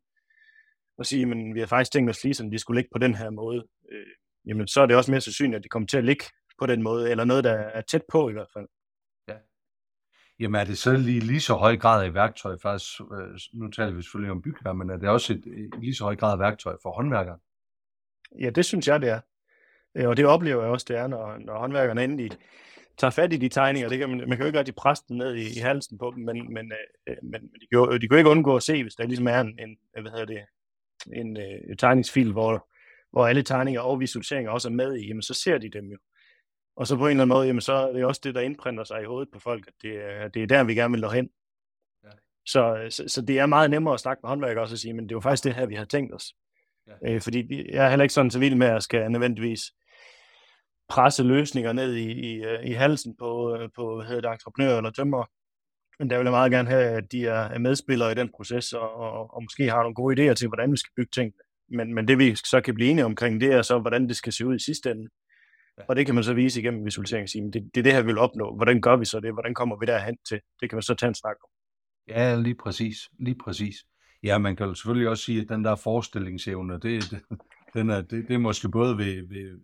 og 0.99 1.05
sige, 1.05 1.25
men 1.25 1.55
vi 1.55 1.59
har 1.59 1.67
faktisk 1.67 1.91
tænkt 1.91 2.09
os 2.09 2.21
fliserne, 2.21 2.51
de 2.51 2.59
skulle 2.59 2.77
ligge 2.77 2.89
på 2.93 2.99
den 2.99 3.15
her 3.15 3.29
måde. 3.29 3.65
Øh, 3.91 4.07
jamen, 4.45 4.67
så 4.67 4.81
er 4.81 4.85
det 4.85 4.95
også 4.95 5.11
mere 5.11 5.21
sandsynligt, 5.21 5.57
at 5.57 5.63
de 5.63 5.69
kommer 5.69 5.87
til 5.87 5.97
at 5.97 6.05
ligge 6.05 6.25
på 6.59 6.65
den 6.65 6.83
måde, 6.83 7.11
eller 7.11 7.23
noget, 7.23 7.43
der 7.43 7.53
er 7.53 7.81
tæt 7.81 8.03
på 8.11 8.29
i 8.29 8.33
hvert 8.33 8.49
fald. 8.53 8.67
Ja. 9.27 9.35
Jamen 10.39 10.61
er 10.61 10.65
det 10.65 10.77
så 10.77 10.93
lige, 10.93 11.19
lige 11.19 11.41
så 11.41 11.53
høj 11.53 11.77
grad 11.77 12.05
af 12.05 12.13
værktøj, 12.13 12.57
faktisk, 12.61 13.01
øh, 13.01 13.39
nu 13.53 13.69
taler 13.71 13.91
vi 13.91 14.01
selvfølgelig 14.01 14.31
om 14.31 14.41
bygherrer, 14.41 14.73
men 14.73 14.89
er 14.89 14.97
det 14.97 15.09
også 15.09 15.33
et, 15.33 15.43
et 15.47 15.79
lige 15.79 15.95
så 15.95 16.03
høj 16.03 16.15
grad 16.15 16.33
af 16.33 16.39
værktøj 16.39 16.75
for 16.83 16.91
håndværkere? 16.91 17.39
Ja, 18.39 18.49
det 18.49 18.65
synes 18.65 18.87
jeg, 18.87 19.01
det 19.01 19.09
er. 19.09 19.21
Øh, 19.95 20.07
og 20.09 20.17
det 20.17 20.25
oplever 20.25 20.61
jeg 20.63 20.71
også, 20.71 20.85
det 20.89 20.97
er, 20.97 21.07
når, 21.07 21.37
når 21.37 21.59
håndværkerne 21.59 22.03
endelig 22.03 22.31
tager 22.97 23.11
fat 23.11 23.33
i 23.33 23.37
de 23.37 23.49
tegninger. 23.49 23.89
Det 23.89 23.99
kan 23.99 24.09
man, 24.09 24.17
man 24.17 24.29
kan 24.29 24.39
jo 24.39 24.45
ikke 24.45 24.59
rigtig 24.59 24.75
presse 24.75 25.03
dem 25.09 25.17
ned 25.17 25.35
i, 25.35 25.57
i 25.57 25.59
halsen 25.59 25.97
på 25.97 26.11
dem, 26.15 26.23
men, 26.23 26.53
men, 26.53 26.71
øh, 27.07 27.15
men 27.23 27.41
de, 27.41 27.67
kan 27.71 27.79
jo, 27.79 27.93
de 27.93 27.99
kan 28.07 28.11
jo 28.11 28.17
ikke 28.17 28.29
undgå 28.29 28.55
at 28.55 28.63
se, 28.63 28.83
hvis 28.83 28.95
der 28.95 29.07
ligesom 29.07 29.27
er 29.27 29.41
en, 29.41 29.59
en 29.59 29.77
hvad 30.01 30.11
hedder 30.11 30.25
det, 30.25 30.41
en, 31.13 31.37
en 31.37 31.77
tegningsfil, 31.77 32.31
hvor, 32.31 32.69
hvor 33.11 33.27
alle 33.27 33.43
tegninger 33.43 33.81
og 33.81 33.99
visualiseringer 33.99 34.51
også 34.51 34.67
er 34.67 34.73
med 34.73 34.95
i, 34.95 35.07
jamen 35.07 35.21
så 35.21 35.33
ser 35.33 35.57
de 35.57 35.69
dem 35.69 35.85
jo. 35.85 35.97
Og 36.75 36.87
så 36.87 36.95
på 36.95 37.05
en 37.05 37.09
eller 37.09 37.23
anden 37.23 37.35
måde, 37.35 37.47
jamen, 37.47 37.61
så 37.61 37.73
er 37.73 37.93
det 37.93 38.05
også 38.05 38.21
det, 38.23 38.35
der 38.35 38.41
indprinter 38.41 38.83
sig 38.83 39.01
i 39.01 39.05
hovedet 39.05 39.29
på 39.33 39.39
folk, 39.39 39.67
at 39.67 39.73
det 39.81 39.95
er, 39.95 40.27
det 40.27 40.43
er 40.43 40.47
der, 40.47 40.63
vi 40.63 40.75
gerne 40.75 40.91
vil 40.91 41.01
nå 41.01 41.09
hen. 41.09 41.29
Ja. 42.03 42.09
Så, 42.45 42.87
så, 42.89 43.03
så 43.07 43.21
det 43.21 43.39
er 43.39 43.45
meget 43.45 43.69
nemmere 43.69 43.93
at 43.93 43.99
snakke 43.99 44.21
med 44.23 44.29
håndværkere 44.29 44.63
også 44.63 44.75
og 44.75 44.79
sige, 44.79 44.93
men 44.93 45.03
det 45.03 45.11
er 45.11 45.15
jo 45.15 45.19
faktisk 45.19 45.43
det 45.43 45.55
her, 45.55 45.65
vi 45.65 45.75
har 45.75 45.85
tænkt 45.85 46.15
os. 46.15 46.33
Ja. 46.87 47.13
Øh, 47.13 47.21
fordi 47.21 47.69
jeg 47.73 47.85
er 47.85 47.89
heller 47.89 48.03
ikke 48.03 48.13
sådan 48.13 48.31
så 48.31 48.39
vild 48.39 48.55
med, 48.55 48.67
at 48.67 48.73
jeg 48.73 48.83
skal 48.83 49.11
nødvendigvis 49.11 49.61
presse 50.89 51.23
løsninger 51.23 51.73
ned 51.73 51.95
i, 51.95 52.11
i, 52.11 52.43
øh, 52.43 52.65
i 52.65 52.71
halsen 52.71 53.15
på, 53.17 53.55
øh, 53.55 53.69
på 53.75 53.95
hvad 53.95 54.05
hedder 54.05 54.21
det, 54.21 54.31
entreprenører 54.31 54.77
eller 54.77 54.91
tømmer. 54.91 55.25
Men 55.99 56.09
der 56.09 56.17
vil 56.17 56.25
jeg 56.25 56.31
meget 56.31 56.51
gerne 56.51 56.69
have, 56.69 56.83
at 56.83 57.11
de 57.11 57.25
er 57.25 57.59
medspillere 57.59 58.11
i 58.11 58.15
den 58.15 58.29
proces, 58.35 58.73
og, 58.73 58.95
og, 58.95 59.33
og 59.33 59.43
måske 59.43 59.69
har 59.69 59.81
nogle 59.81 59.95
gode 59.95 60.31
idéer 60.31 60.33
til, 60.33 60.47
hvordan 60.47 60.71
vi 60.71 60.77
skal 60.77 60.91
bygge 60.95 61.11
ting. 61.13 61.33
Men, 61.69 61.93
men 61.93 62.07
det 62.07 62.17
vi 62.17 62.35
så 62.35 62.61
kan 62.61 62.75
blive 62.75 62.89
enige 62.89 63.05
omkring, 63.05 63.41
det 63.41 63.53
er 63.53 63.61
så, 63.61 63.79
hvordan 63.79 64.07
det 64.07 64.15
skal 64.15 64.33
se 64.33 64.45
ud 64.45 64.55
i 64.55 64.63
sidste 64.63 64.91
ende. 64.91 65.09
Og 65.87 65.95
det 65.95 66.05
kan 66.05 66.15
man 66.15 66.23
så 66.23 66.33
vise 66.33 66.59
igennem 66.59 66.85
visualisering 66.85 67.29
sige, 67.29 67.51
det, 67.51 67.71
det 67.75 67.79
er 67.79 67.83
det 67.83 67.93
her, 67.93 68.01
vi 68.01 68.05
vil 68.05 68.17
opnå. 68.17 68.55
Hvordan 68.55 68.81
gør 68.81 68.95
vi 68.95 69.05
så 69.05 69.19
det? 69.19 69.33
Hvordan 69.33 69.53
kommer 69.53 69.75
vi 69.79 69.85
derhen 69.85 70.17
til? 70.27 70.39
Det 70.61 70.69
kan 70.69 70.75
man 70.75 70.83
så 70.83 70.95
tage 70.95 71.07
en 71.07 71.15
snak 71.15 71.35
om. 71.43 71.49
Ja, 72.07 72.35
lige 72.35 72.55
præcis. 72.55 72.97
Lige 73.19 73.37
præcis. 73.43 73.75
Ja, 74.23 74.37
man 74.37 74.55
kan 74.55 74.65
jo 74.65 74.73
selvfølgelig 74.73 75.09
også 75.09 75.23
sige, 75.23 75.41
at 75.41 75.49
den 75.49 75.63
der 75.63 75.75
forestillingsevne, 75.75 76.73
det, 76.73 77.11
det, 77.11 77.21
den 77.73 77.89
er, 77.89 78.01
det, 78.01 78.27
det 78.27 78.33
er 78.33 78.37
måske 78.37 78.69
både 78.69 78.97
ved, 78.97 79.27
ved, 79.27 79.59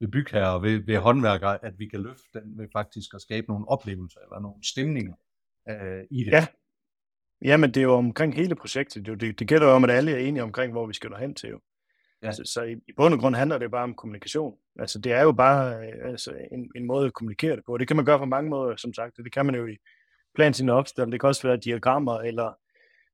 ved 0.00 0.08
bygherrer 0.08 0.48
og 0.48 0.62
ved, 0.62 0.86
ved 0.86 0.96
håndværkere, 0.98 1.64
at 1.64 1.74
vi 1.78 1.88
kan 1.88 2.00
løfte 2.02 2.40
den 2.40 2.58
ved 2.58 2.68
faktisk 2.72 3.14
at 3.14 3.20
skabe 3.20 3.46
nogle 3.48 3.68
oplevelser 3.68 4.20
eller 4.20 4.40
nogle 4.40 4.56
stemninger 4.64 5.14
øh, 5.68 6.04
i 6.10 6.24
det. 6.24 6.32
Ja. 6.32 6.46
ja, 7.44 7.56
men 7.56 7.70
det 7.70 7.80
er 7.80 7.84
jo 7.84 7.94
omkring 7.94 8.34
hele 8.34 8.54
projektet. 8.54 9.06
Det, 9.06 9.20
det, 9.20 9.38
det 9.38 9.48
gælder 9.48 9.66
jo 9.66 9.72
om, 9.72 9.84
at 9.84 9.90
alle 9.90 10.12
er 10.12 10.18
enige 10.18 10.42
omkring, 10.42 10.72
hvor 10.72 10.86
vi 10.86 10.94
skal 10.94 11.10
nå 11.10 11.16
hen 11.16 11.34
til. 11.34 11.48
Jo. 11.48 11.60
Ja. 12.22 12.32
Så, 12.32 12.42
så 12.44 12.62
i, 12.62 12.72
i 12.72 12.92
bund 12.96 13.14
og 13.14 13.20
grund 13.20 13.34
handler 13.34 13.58
det 13.58 13.70
bare 13.70 13.82
om 13.82 13.94
kommunikation. 13.94 14.56
Altså 14.78 14.98
det 14.98 15.12
er 15.12 15.22
jo 15.22 15.32
bare 15.32 15.86
øh, 15.86 16.10
altså, 16.10 16.34
en, 16.52 16.70
en 16.76 16.86
måde 16.86 17.06
at 17.06 17.14
kommunikere 17.14 17.56
det 17.56 17.64
på. 17.66 17.78
Det 17.78 17.88
kan 17.88 17.96
man 17.96 18.04
gøre 18.04 18.18
på 18.18 18.24
mange 18.24 18.50
måder, 18.50 18.76
som 18.76 18.94
sagt. 18.94 19.16
Det 19.16 19.32
kan 19.32 19.46
man 19.46 19.54
jo 19.54 19.66
i 19.66 19.76
plan 20.34 20.54
sin 20.54 20.68
opstil. 20.68 21.12
Det 21.12 21.20
kan 21.20 21.28
også 21.28 21.48
være 21.48 21.56
diagrammer, 21.56 22.18
eller 22.18 22.52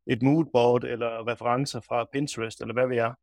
et 0.06 0.22
moodboard, 0.22 0.84
eller 0.84 1.28
referencer 1.28 1.80
fra 1.80 2.06
Pinterest, 2.12 2.60
eller 2.60 2.74
hvad 2.74 2.88
vi 2.88 2.96
er. 2.96 3.14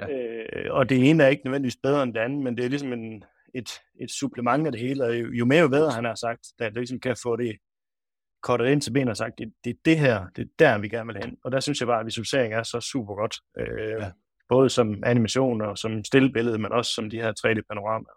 Ja. 0.00 0.08
Øh, 0.08 0.74
og 0.74 0.88
det 0.88 1.10
ene 1.10 1.22
er 1.22 1.28
ikke 1.28 1.44
nødvendigvis 1.44 1.78
bedre 1.82 2.02
end 2.02 2.14
det 2.14 2.20
andet, 2.20 2.42
men 2.42 2.56
det 2.56 2.64
er 2.64 2.68
ligesom 2.68 2.92
en, 2.92 3.24
et, 3.54 3.70
et 4.00 4.10
supplement 4.10 4.66
af 4.66 4.72
det 4.72 4.80
hele. 4.80 5.04
Og 5.04 5.20
jo, 5.20 5.32
jo 5.32 5.44
mere 5.44 5.60
jo 5.60 5.68
bedre 5.68 5.90
han 5.90 6.04
har 6.04 6.14
sagt, 6.14 6.40
at 6.58 6.72
det 6.72 6.74
ligesom 6.74 7.00
kan 7.00 7.16
få 7.22 7.36
det 7.36 7.56
kortet 8.42 8.66
ind 8.66 8.82
til 8.82 8.92
benet 8.92 9.08
og 9.08 9.16
sagt, 9.16 9.38
det, 9.38 9.52
det 9.64 9.70
er 9.70 9.78
det 9.84 9.98
her, 9.98 10.26
det 10.36 10.42
er 10.42 10.48
der, 10.58 10.78
vi 10.78 10.88
gerne 10.88 11.12
vil 11.12 11.22
hen. 11.24 11.36
Og 11.44 11.52
der 11.52 11.60
synes 11.60 11.80
jeg 11.80 11.86
bare, 11.86 12.00
at 12.00 12.06
visualisering 12.06 12.54
er 12.54 12.62
så 12.62 12.80
super 12.80 13.14
godt. 13.14 13.36
Øh, 13.58 14.00
ja 14.00 14.10
både 14.50 14.70
som 14.70 15.02
animation 15.02 15.60
og 15.60 15.78
som 15.78 16.04
stillbillede, 16.04 16.58
men 16.58 16.72
også 16.72 16.94
som 16.94 17.10
de 17.10 17.16
her 17.16 17.32
3D-panoramaer. 17.40 18.16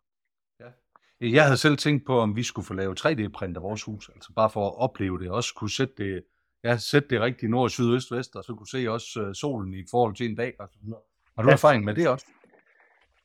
Jeg 1.21 1.43
havde 1.43 1.57
selv 1.57 1.77
tænkt 1.77 2.05
på, 2.05 2.19
om 2.19 2.35
vi 2.35 2.43
skulle 2.43 2.65
få 2.65 2.73
lavet 2.73 3.05
3D-print 3.05 3.57
af 3.57 3.63
vores 3.63 3.83
hus, 3.83 4.09
altså 4.15 4.33
bare 4.35 4.49
for 4.49 4.67
at 4.67 4.77
opleve 4.77 5.19
det, 5.19 5.31
også 5.31 5.53
kunne 5.55 5.69
sætte 5.69 5.93
det, 5.97 6.23
ja, 6.63 6.77
sætte 6.77 7.09
det 7.09 7.21
rigtigt 7.21 7.49
nord, 7.49 7.69
syd, 7.69 7.95
øst, 7.95 8.11
vest, 8.11 8.35
og 8.35 8.43
så 8.43 8.53
kunne 8.55 8.67
se 8.67 8.91
også 8.91 9.21
uh, 9.21 9.33
solen 9.33 9.73
i 9.73 9.83
forhold 9.91 10.15
til 10.15 10.29
en 10.29 10.35
dag 10.35 10.53
og 10.59 10.69
så 10.73 10.79
videre. 10.83 10.99
Har 11.35 11.43
du 11.43 11.49
ja. 11.49 11.53
erfaring 11.53 11.83
med 11.83 11.95
det 11.95 12.07
også? 12.07 12.25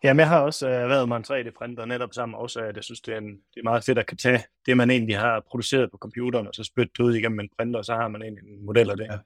Jamen, 0.04 0.20
jeg 0.20 0.28
har 0.28 0.40
også 0.40 0.66
uh, 0.66 0.88
været 0.88 1.08
med 1.08 1.16
en 1.16 1.24
3D-printer 1.24 1.84
netop 1.84 2.14
sammen 2.14 2.34
også, 2.38 2.60
at 2.60 2.76
jeg 2.76 2.84
synes, 2.84 3.00
det 3.00 3.14
er, 3.14 3.18
en, 3.18 3.30
det 3.30 3.60
er 3.60 3.64
meget 3.64 3.84
fedt 3.84 3.98
at 3.98 4.06
kan 4.06 4.16
tage 4.16 4.44
det, 4.66 4.76
man 4.76 4.90
egentlig 4.90 5.18
har 5.18 5.42
produceret 5.50 5.90
på 5.90 5.98
computeren, 5.98 6.46
og 6.46 6.54
så 6.54 6.64
spytte 6.64 6.92
det 6.98 7.04
ud 7.04 7.14
igennem 7.14 7.40
en 7.40 7.48
printer, 7.58 7.78
og 7.78 7.84
så 7.84 7.94
har 7.94 8.08
man 8.08 8.22
egentlig 8.22 8.44
en 8.44 8.66
model 8.66 8.90
af 8.90 8.96
det. 8.96 9.04
Ja. 9.04 9.18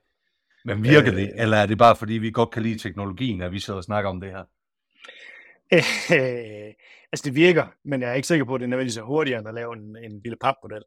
Men 0.65 0.83
virker 0.83 1.13
øh, 1.13 1.19
det, 1.19 1.31
eller 1.41 1.57
er 1.57 1.65
det 1.65 1.77
bare 1.77 1.95
fordi, 1.95 2.13
vi 2.13 2.31
godt 2.31 2.51
kan 2.51 2.63
lide 2.63 2.79
teknologien, 2.79 3.41
at 3.41 3.51
vi 3.51 3.59
sidder 3.59 3.77
og 3.77 3.83
snakker 3.83 4.09
om 4.09 4.21
det 4.21 4.31
her? 4.31 4.43
Øh, 6.17 6.73
altså 7.11 7.23
det 7.25 7.35
virker, 7.35 7.65
men 7.83 8.01
jeg 8.01 8.09
er 8.09 8.13
ikke 8.13 8.27
sikker 8.27 8.45
på, 8.45 8.55
at 8.55 8.59
det 8.59 8.65
er 8.65 8.69
nødvendigvis 8.69 8.97
er 8.97 9.01
hurtigere, 9.01 9.39
end 9.39 9.47
at 9.47 9.53
lave 9.53 9.73
en, 9.73 9.97
en 9.97 10.21
lille 10.23 10.37
papmodel. 10.41 10.83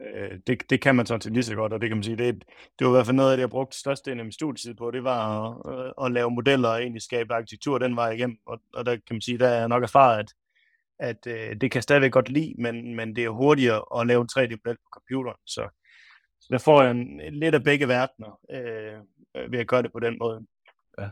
Øh, 0.00 0.38
det, 0.46 0.70
det 0.70 0.80
kan 0.80 0.96
man 0.96 1.06
så 1.06 1.18
til 1.18 1.32
lige 1.32 1.42
så 1.42 1.54
godt, 1.54 1.72
og 1.72 1.80
det 1.80 1.88
kan 1.88 1.96
man 1.96 2.04
sige, 2.04 2.16
det, 2.16 2.44
det 2.78 2.86
var 2.86 2.92
i 2.92 2.96
hvert 2.96 3.06
fald 3.06 3.16
noget 3.16 3.30
af 3.30 3.36
det, 3.36 3.40
jeg 3.40 3.50
brugte 3.50 3.78
størstedelen 3.78 4.20
af 4.20 4.24
min 4.24 4.32
studietid 4.32 4.74
på, 4.74 4.90
det 4.90 5.04
var 5.04 5.50
at, 5.50 5.86
øh, 5.86 6.06
at 6.06 6.12
lave 6.12 6.30
modeller 6.30 6.68
og 6.68 6.80
egentlig 6.80 7.02
skabe 7.02 7.34
arkitektur 7.34 7.78
den 7.78 7.96
vej 7.96 8.10
igennem, 8.10 8.38
og, 8.46 8.60
og 8.74 8.86
der 8.86 8.92
kan 8.92 9.14
man 9.14 9.20
sige, 9.20 9.38
der 9.38 9.48
er 9.48 9.66
nok 9.66 9.82
erfaret, 9.82 10.18
at, 10.18 10.32
at 10.98 11.26
øh, 11.26 11.56
det 11.60 11.70
kan 11.70 11.82
stadigvæk 11.82 12.12
godt 12.12 12.28
lide, 12.28 12.54
men, 12.58 12.94
men 12.94 13.16
det 13.16 13.24
er 13.24 13.28
hurtigere 13.28 14.00
at 14.00 14.06
lave 14.06 14.20
en 14.20 14.28
3D-model 14.32 14.76
på 14.76 14.90
computeren, 14.92 15.38
så, 15.46 15.68
så 16.40 16.48
der 16.50 16.58
får 16.58 16.82
jeg 16.82 16.90
en, 16.90 17.20
lidt 17.34 17.54
af 17.54 17.64
begge 17.64 17.88
verdener 17.88 18.40
øh, 18.50 19.52
ved 19.52 19.58
at 19.58 19.68
gøre 19.68 19.82
det 19.82 19.92
på 19.92 20.00
den 20.00 20.16
måde. 20.18 20.46
Ja. 20.98 21.08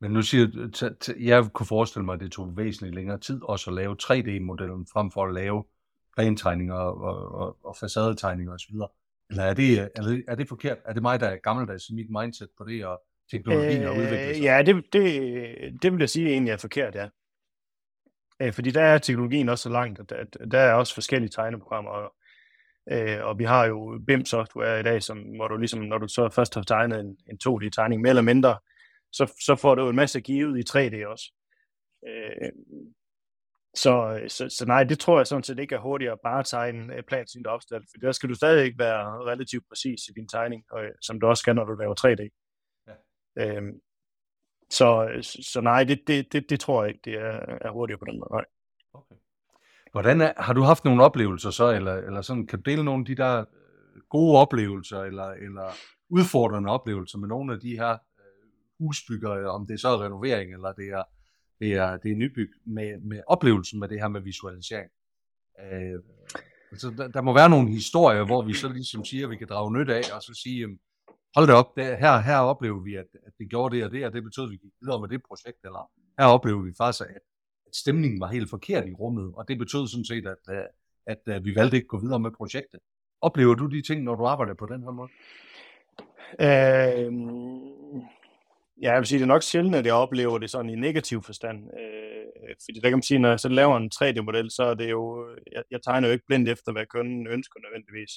Men 0.00 0.10
nu 0.10 0.22
siger 0.22 0.46
du, 0.46 1.12
jeg 1.20 1.44
kunne 1.52 1.66
forestille 1.66 2.04
mig, 2.04 2.14
at 2.14 2.20
det 2.20 2.32
tog 2.32 2.56
væsentligt 2.56 2.94
længere 2.94 3.18
tid 3.18 3.42
også 3.42 3.70
at 3.70 3.74
lave 3.74 3.96
3D-modellen, 4.02 4.86
frem 4.92 5.10
for 5.10 5.24
at 5.24 5.34
lave 5.34 5.64
rentegninger 6.18 6.74
og, 6.74 7.34
og, 7.34 7.56
og 7.64 7.76
facadetegninger 7.76 8.54
osv. 8.54 8.74
Eller 9.30 9.44
er 9.44 9.54
det, 9.54 9.78
er, 9.78 10.02
det, 10.02 10.24
er 10.28 10.34
det 10.34 10.48
forkert? 10.48 10.78
Er 10.84 10.92
det 10.92 11.02
mig, 11.02 11.20
der 11.20 11.26
er 11.28 11.36
gammeldags 11.36 11.88
i 11.88 11.94
mit 11.94 12.10
mindset 12.10 12.48
på 12.58 12.64
det, 12.64 12.86
og 12.86 13.02
teknologien 13.30 13.82
øh, 13.82 13.90
og 13.90 13.96
udviklet 13.96 14.36
sig? 14.36 14.42
Ja, 14.42 14.62
det, 14.66 14.92
det, 14.92 15.82
det 15.82 15.92
vil 15.92 16.00
jeg 16.00 16.10
sige 16.10 16.30
egentlig 16.30 16.52
er 16.52 16.56
forkert, 16.56 16.94
ja. 16.94 17.08
Øh, 18.42 18.52
fordi 18.52 18.70
der 18.70 18.82
er 18.82 18.98
teknologien 18.98 19.48
også 19.48 19.62
så 19.62 19.68
langt, 19.68 20.00
at, 20.00 20.12
at 20.12 20.50
der 20.50 20.58
er 20.58 20.74
også 20.74 20.94
forskellige 20.94 21.30
tegneprogrammer, 21.30 21.90
og, 21.90 22.14
øh, 22.92 23.24
og 23.24 23.38
vi 23.38 23.44
har 23.44 23.66
jo 23.66 24.00
BIM-software 24.06 24.80
i 24.80 24.82
dag, 24.82 25.02
som, 25.02 25.18
hvor 25.18 25.48
du 25.48 25.56
ligesom, 25.56 25.80
når 25.80 25.98
du 25.98 26.08
så 26.08 26.28
først 26.28 26.54
har 26.54 26.62
tegnet 26.62 27.00
en, 27.00 27.16
en 27.30 27.38
2D-tegning, 27.48 28.02
mere 28.02 28.10
eller 28.10 28.22
mindre, 28.22 28.58
så, 29.12 29.34
så 29.44 29.56
får 29.56 29.74
du 29.74 29.88
en 29.88 29.96
masse 29.96 30.20
givet 30.20 30.58
i 30.58 30.78
3D 30.78 31.06
også. 31.06 31.32
Øh, 32.08 32.50
så, 33.74 34.20
så, 34.28 34.48
så 34.48 34.64
nej, 34.66 34.84
det 34.84 34.98
tror 34.98 35.18
jeg 35.18 35.26
sådan 35.26 35.42
set 35.42 35.58
ikke 35.58 35.74
er 35.74 36.18
bare 36.22 36.38
at 36.38 36.46
tegne 36.46 36.96
øh, 36.96 37.02
plan 37.02 37.26
til 37.26 37.46
opstil, 37.46 37.76
for 37.76 37.98
der 38.00 38.12
skal 38.12 38.28
du 38.28 38.34
stadig 38.34 38.64
ikke 38.64 38.78
være 38.78 39.24
relativt 39.24 39.64
præcis 39.68 40.00
i 40.08 40.12
din 40.12 40.28
tegning, 40.28 40.64
og, 40.70 40.84
som 41.00 41.20
du 41.20 41.26
også 41.26 41.40
skal, 41.40 41.54
når 41.54 41.64
du 41.64 41.74
laver 41.74 41.94
3D. 42.06 42.22
Ja. 42.86 43.56
Øhm, 43.56 43.80
så, 44.70 45.08
så 45.40 45.60
nej, 45.60 45.84
det, 45.84 46.02
det, 46.06 46.32
det, 46.32 46.50
det 46.50 46.60
tror 46.60 46.82
jeg 46.82 46.88
ikke, 46.88 47.00
det 47.04 47.14
er, 47.14 47.58
er 47.60 47.70
hurtigere 47.70 47.98
på 47.98 48.04
den 48.04 48.18
måde. 48.18 48.30
Nej. 48.32 48.44
Okay. 48.92 49.14
Hvordan 49.92 50.20
er, 50.20 50.32
har 50.36 50.52
du 50.52 50.62
haft 50.62 50.84
nogle 50.84 51.02
oplevelser 51.02 51.50
så, 51.50 51.70
eller, 51.70 51.94
eller 51.94 52.22
sådan, 52.22 52.46
kan 52.46 52.62
du 52.62 52.70
dele 52.70 52.84
nogle 52.84 53.02
af 53.02 53.06
de 53.06 53.14
der 53.14 53.38
øh, 53.38 54.02
gode 54.08 54.38
oplevelser, 54.38 55.00
eller, 55.00 55.26
eller 55.26 55.70
udfordrende 56.08 56.70
oplevelser 56.70 57.18
med 57.18 57.28
nogle 57.28 57.52
af 57.52 57.60
de 57.60 57.70
her 57.70 57.98
husbygger, 58.80 59.48
om 59.48 59.66
det 59.66 59.80
så 59.80 59.88
er 59.88 60.04
renovering, 60.04 60.52
eller 60.52 60.72
det 60.72 60.88
er, 60.88 61.02
det 61.62 61.72
er, 61.74 61.96
det 61.96 62.10
er 62.12 62.16
nybyg, 62.16 62.50
med, 62.64 63.00
med 63.00 63.20
oplevelsen 63.26 63.80
med 63.80 63.88
det 63.88 64.00
her 64.00 64.08
med 64.08 64.20
visualisering. 64.20 64.90
Øh, 65.60 65.98
altså, 66.72 66.90
der, 66.98 67.08
der 67.08 67.22
må 67.22 67.32
være 67.34 67.50
nogle 67.50 67.68
historier, 67.70 68.24
hvor 68.24 68.42
vi 68.42 68.54
så 68.54 68.68
ligesom 68.68 69.04
siger, 69.04 69.26
at 69.26 69.30
vi 69.30 69.36
kan 69.36 69.48
drage 69.48 69.72
nyt 69.72 69.90
af, 69.90 70.02
og 70.14 70.22
så 70.22 70.34
sige, 70.42 70.78
hold 71.36 71.46
det 71.46 71.54
op, 71.54 71.76
det, 71.76 71.84
her, 71.84 72.18
her 72.18 72.38
oplever 72.38 72.80
vi, 72.80 72.94
at, 72.94 73.06
at 73.26 73.32
det 73.38 73.50
gjorde 73.50 73.76
det 73.76 73.84
og 73.84 73.90
det, 73.90 74.06
og 74.06 74.12
det 74.12 74.22
betød, 74.22 74.44
at 74.44 74.50
vi 74.50 74.56
gik 74.56 74.72
videre 74.80 75.00
med 75.00 75.08
det 75.08 75.20
projekt, 75.28 75.64
eller 75.64 75.90
her 76.18 76.26
oplever 76.26 76.62
vi 76.62 76.72
faktisk, 76.78 77.04
at, 77.08 77.16
at 77.66 77.76
stemningen 77.76 78.20
var 78.20 78.26
helt 78.26 78.50
forkert 78.50 78.88
i 78.88 78.92
rummet, 78.92 79.32
og 79.36 79.48
det 79.48 79.58
betød 79.58 79.88
sådan 79.88 80.04
set, 80.04 80.26
at, 80.26 80.36
at, 80.48 80.68
at, 81.06 81.20
at 81.26 81.44
vi 81.44 81.54
valgte 81.54 81.76
ikke 81.76 81.84
at 81.84 81.94
gå 81.94 82.00
videre 82.00 82.20
med 82.20 82.30
projektet. 82.30 82.80
Oplever 83.20 83.54
du 83.54 83.66
de 83.66 83.82
ting, 83.82 84.02
når 84.02 84.14
du 84.14 84.24
arbejder 84.24 84.54
på 84.54 84.66
den 84.66 84.82
her 84.82 84.90
måde? 84.90 85.10
Øh, 86.46 87.12
Ja, 88.80 88.90
jeg 88.90 88.98
vil 88.98 89.06
sige, 89.06 89.18
det 89.18 89.24
er 89.24 89.34
nok 89.34 89.42
sjældent, 89.42 89.74
at 89.74 89.86
jeg 89.86 89.94
oplever 89.94 90.38
det 90.38 90.50
sådan 90.50 90.70
i 90.70 90.74
negativ 90.74 91.22
forstand. 91.22 91.58
Øh, 91.80 92.54
fordi 92.64 92.80
der 92.80 92.88
kan 92.88 92.98
man 92.98 93.02
sige, 93.02 93.18
når 93.18 93.28
jeg 93.28 93.40
så 93.40 93.48
laver 93.48 93.76
en 93.76 93.90
3D-model, 93.94 94.50
så 94.50 94.62
er 94.62 94.74
det 94.74 94.90
jo, 94.90 95.28
jeg, 95.52 95.62
jeg 95.70 95.82
tegner 95.82 96.08
jo 96.08 96.12
ikke 96.12 96.26
blindt 96.26 96.48
efter, 96.48 96.72
hvad 96.72 96.86
kunden 96.86 97.26
ønsker 97.26 97.60
nødvendigvis. 97.60 98.10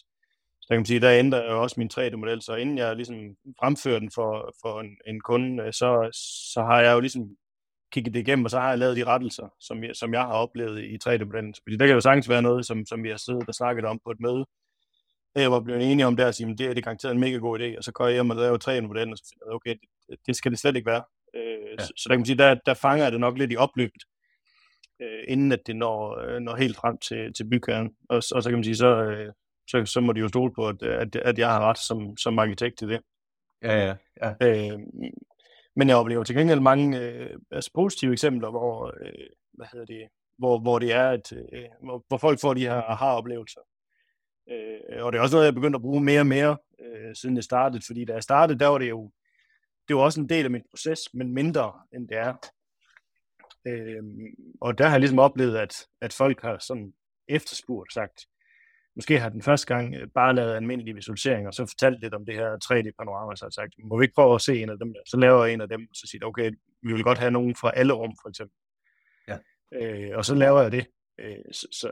Så 0.61 0.65
der 0.69 0.75
kan 0.75 0.79
man 0.79 0.85
sige, 0.85 0.99
der 0.99 1.19
ændrer 1.19 1.43
jeg 1.43 1.51
også 1.51 1.75
min 1.77 1.89
3D-model, 1.93 2.41
så 2.41 2.55
inden 2.55 2.77
jeg 2.77 2.95
ligesom 2.95 3.17
fremfører 3.59 3.99
den 3.99 4.11
for, 4.11 4.55
for 4.61 4.81
en, 4.81 4.97
en 5.07 5.21
kunde, 5.21 5.63
øh, 5.63 5.73
så, 5.73 6.09
så 6.53 6.61
har 6.61 6.81
jeg 6.81 6.93
jo 6.93 6.99
ligesom 6.99 7.29
kigget 7.91 8.13
det 8.13 8.19
igennem, 8.19 8.45
og 8.45 8.51
så 8.51 8.59
har 8.59 8.69
jeg 8.69 8.79
lavet 8.79 8.97
de 8.97 9.03
rettelser, 9.03 9.47
som 9.59 9.83
jeg, 9.83 9.95
som 9.95 10.13
jeg 10.13 10.21
har 10.21 10.33
oplevet 10.33 10.83
i 10.83 10.97
3D-modellen. 11.05 11.53
Fordi 11.63 11.77
der 11.77 11.85
kan 11.85 11.95
jo 11.95 12.01
sagtens 12.01 12.29
være 12.29 12.41
noget, 12.41 12.65
som, 12.65 12.85
som 12.85 13.03
vi 13.03 13.09
har 13.09 13.17
siddet 13.17 13.47
og 13.47 13.55
snakket 13.55 13.85
om 13.85 13.99
på 14.05 14.11
et 14.11 14.19
møde, 14.19 14.45
jeg 15.41 15.51
var 15.51 15.59
blevet 15.59 15.91
enige 15.91 16.05
om 16.05 16.15
der 16.15 16.27
at 16.27 16.35
sige, 16.35 16.51
at 16.51 16.57
det 16.57 16.67
er 16.67 16.73
det 16.73 16.83
garanteret 16.83 17.13
en 17.13 17.19
mega 17.19 17.37
god 17.37 17.59
idé, 17.59 17.77
og 17.77 17.83
så 17.83 17.91
går 17.91 18.05
jeg 18.05 18.13
hjem 18.13 18.29
og 18.29 18.35
laver 18.35 18.57
3D-modellen, 18.57 19.11
og 19.11 19.17
så 19.17 19.23
finder 19.33 19.45
jeg, 19.47 19.55
okay, 19.55 19.75
det, 20.09 20.19
det 20.27 20.35
skal 20.35 20.51
det 20.51 20.59
slet 20.59 20.75
ikke 20.75 20.91
være. 20.91 21.03
Øh, 21.35 21.79
ja. 21.79 21.83
så, 21.85 21.93
så 21.97 22.09
der 22.09 22.13
kan 22.13 22.19
man 22.19 22.25
sige, 22.25 22.37
der, 22.37 22.55
der 22.65 22.73
fanger 22.73 23.03
jeg 23.03 23.11
det 23.11 23.19
nok 23.19 23.37
lidt 23.37 23.51
i 23.51 23.57
opløbet, 23.57 24.03
øh, 25.01 25.23
inden 25.27 25.51
at 25.51 25.59
det 25.67 25.75
når, 25.75 26.19
øh, 26.19 26.39
når 26.39 26.55
helt 26.55 26.77
frem 26.77 26.97
til, 26.97 27.33
til 27.33 27.49
bygherren. 27.49 27.95
Og, 28.09 28.15
og 28.15 28.43
så 28.43 28.49
kan 28.49 28.53
man 28.53 28.63
sige, 28.63 28.75
så, 28.75 28.87
øh, 28.87 29.33
så, 29.69 29.85
så 29.85 29.99
må 30.01 30.13
de 30.13 30.19
jo 30.19 30.27
stole 30.27 30.53
på, 30.53 30.67
at, 30.67 30.83
at, 30.83 31.15
at 31.15 31.37
jeg 31.37 31.47
har 31.47 31.59
ret 31.69 31.77
som, 31.77 32.17
som 32.17 32.39
arkitekt 32.39 32.77
til 32.77 32.89
det. 32.89 33.01
Ja, 33.63 33.85
ja. 33.85 33.95
ja. 34.21 34.33
Øh, 34.41 34.79
men 35.75 35.89
jeg 35.89 35.97
oplever 35.97 36.23
til 36.23 36.35
gengæld 36.35 36.59
mange 36.59 36.99
øh, 36.99 37.39
altså 37.51 37.71
positive 37.73 38.13
eksempler, 38.13 38.49
hvor, 38.49 38.93
øh, 39.01 39.27
hvad 39.53 39.67
hedder 39.71 39.85
det, 39.85 40.07
hvor, 40.37 40.59
hvor 40.59 40.79
det 40.79 40.93
er, 40.93 41.09
at, 41.09 41.31
øh, 41.31 41.65
hvor, 41.83 42.03
hvor 42.07 42.17
folk 42.17 42.41
får 42.41 42.53
de 42.53 42.61
her 42.61 42.81
aha-oplevelser. 42.81 43.61
Øh, 44.51 45.05
og 45.05 45.11
det 45.11 45.17
er 45.17 45.21
også 45.21 45.35
noget, 45.35 45.45
jeg 45.45 45.51
er 45.51 45.55
begyndt 45.55 45.75
at 45.75 45.81
bruge 45.81 46.03
mere 46.03 46.19
og 46.19 46.27
mere, 46.27 46.57
øh, 46.79 47.15
siden 47.15 47.35
det 47.35 47.43
startede, 47.43 47.83
fordi 47.85 48.05
da 48.05 48.13
jeg 48.13 48.23
startede, 48.23 48.59
der 48.59 48.67
var 48.67 48.77
det 48.77 48.89
jo 48.89 49.11
det 49.87 49.95
var 49.95 50.01
også 50.01 50.21
en 50.21 50.29
del 50.29 50.45
af 50.45 50.51
min 50.51 50.63
proces, 50.69 50.99
men 51.13 51.33
mindre 51.33 51.73
end 51.93 52.09
det 52.09 52.17
er. 52.17 52.33
Øh, 53.67 54.03
og 54.61 54.77
der 54.77 54.85
har 54.85 54.91
jeg 54.91 54.99
ligesom 54.99 55.19
oplevet, 55.19 55.57
at, 55.57 55.87
at 56.01 56.13
folk 56.13 56.41
har 56.41 56.57
sådan 56.57 56.93
efterspurgt 57.27 57.93
sagt, 57.93 58.25
måske 58.95 59.19
har 59.19 59.29
den 59.29 59.41
første 59.41 59.75
gang 59.75 59.95
øh, 59.95 60.07
bare 60.15 60.35
lavet 60.35 60.55
almindelig 60.55 60.95
visualisering, 60.95 61.47
og 61.47 61.53
så 61.53 61.65
fortalt 61.65 62.01
lidt 62.01 62.13
om 62.13 62.25
det 62.25 62.35
her 62.35 62.49
3D-panorama, 62.65 63.35
så 63.35 63.45
har 63.45 63.49
sagt, 63.49 63.73
må 63.83 63.99
vi 63.99 64.03
ikke 64.03 64.15
prøve 64.15 64.35
at 64.35 64.41
se 64.41 64.61
en 64.61 64.69
af 64.69 64.79
dem? 64.79 64.95
Så 65.07 65.17
laver 65.17 65.45
jeg 65.45 65.53
en 65.53 65.61
af 65.61 65.69
dem, 65.69 65.81
og 65.81 65.95
så 65.95 66.07
siger 66.07 66.19
jeg, 66.21 66.27
okay, 66.27 66.51
vi 66.81 66.93
vil 66.93 67.03
godt 67.03 67.17
have 67.17 67.31
nogen 67.31 67.55
fra 67.55 67.71
alle 67.75 67.93
rum, 67.93 68.15
for 68.21 68.29
eksempel. 68.29 68.55
Ja. 69.27 69.37
Øh, 69.73 70.17
og 70.17 70.25
så 70.25 70.35
laver 70.35 70.61
jeg 70.61 70.71
det. 70.71 70.87
Øh, 71.19 71.45
så, 71.51 71.67
så, 71.71 71.91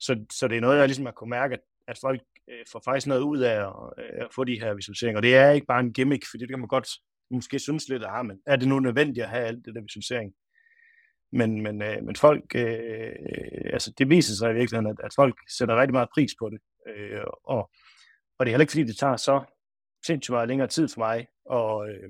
så, 0.00 0.24
så 0.32 0.48
det 0.48 0.56
er 0.56 0.60
noget, 0.60 0.78
jeg 0.78 0.86
ligesom 0.88 1.04
har 1.04 1.12
kunne 1.12 1.30
mærke, 1.30 1.54
at, 1.54 1.60
at 1.88 1.98
folk 2.00 2.22
øh, 2.50 2.64
får 2.72 2.82
faktisk 2.84 3.06
noget 3.06 3.20
ud 3.20 3.38
af 3.38 3.66
at, 3.68 3.74
øh, 3.98 4.24
at 4.24 4.34
få 4.34 4.44
de 4.44 4.60
her 4.60 4.74
visualiseringer. 4.74 5.18
Og 5.18 5.22
det 5.22 5.36
er 5.36 5.50
ikke 5.50 5.66
bare 5.66 5.80
en 5.80 5.92
gimmick, 5.92 6.24
for 6.30 6.38
det 6.38 6.48
kan 6.48 6.58
man 6.58 6.68
godt 6.68 6.88
måske 7.30 7.58
synes 7.58 7.88
lidt, 7.88 8.04
at 8.04 8.26
men 8.26 8.40
er 8.46 8.56
det 8.56 8.68
nu 8.68 8.80
nødvendigt 8.80 9.24
at 9.24 9.30
have 9.30 9.46
alt 9.46 9.64
det 9.64 9.74
der 9.74 9.80
visualisering? 9.80 10.34
Men, 11.32 11.62
men, 11.62 11.82
øh, 11.82 12.04
men 12.04 12.16
folk, 12.16 12.44
øh, 12.54 12.72
øh, 12.72 13.70
altså 13.72 13.92
det 13.98 14.10
viser 14.10 14.34
sig 14.34 14.50
i 14.50 14.54
virkeligheden, 14.54 14.90
at, 14.90 15.04
at 15.04 15.12
folk 15.16 15.36
sætter 15.58 15.80
rigtig 15.80 15.92
meget 15.92 16.08
pris 16.14 16.32
på 16.38 16.50
det. 16.50 16.58
Øh, 16.88 17.24
og, 17.44 17.70
og 18.38 18.46
det 18.46 18.50
er 18.50 18.54
heller 18.54 18.62
ikke 18.62 18.70
fordi, 18.70 18.84
det 18.84 18.98
tager 18.98 19.16
så 19.16 19.44
sindssygt 20.06 20.32
meget 20.32 20.48
længere 20.48 20.68
tid 20.68 20.88
for 20.88 20.98
mig. 21.00 21.26
Og 21.46 21.88
øh, 21.88 22.08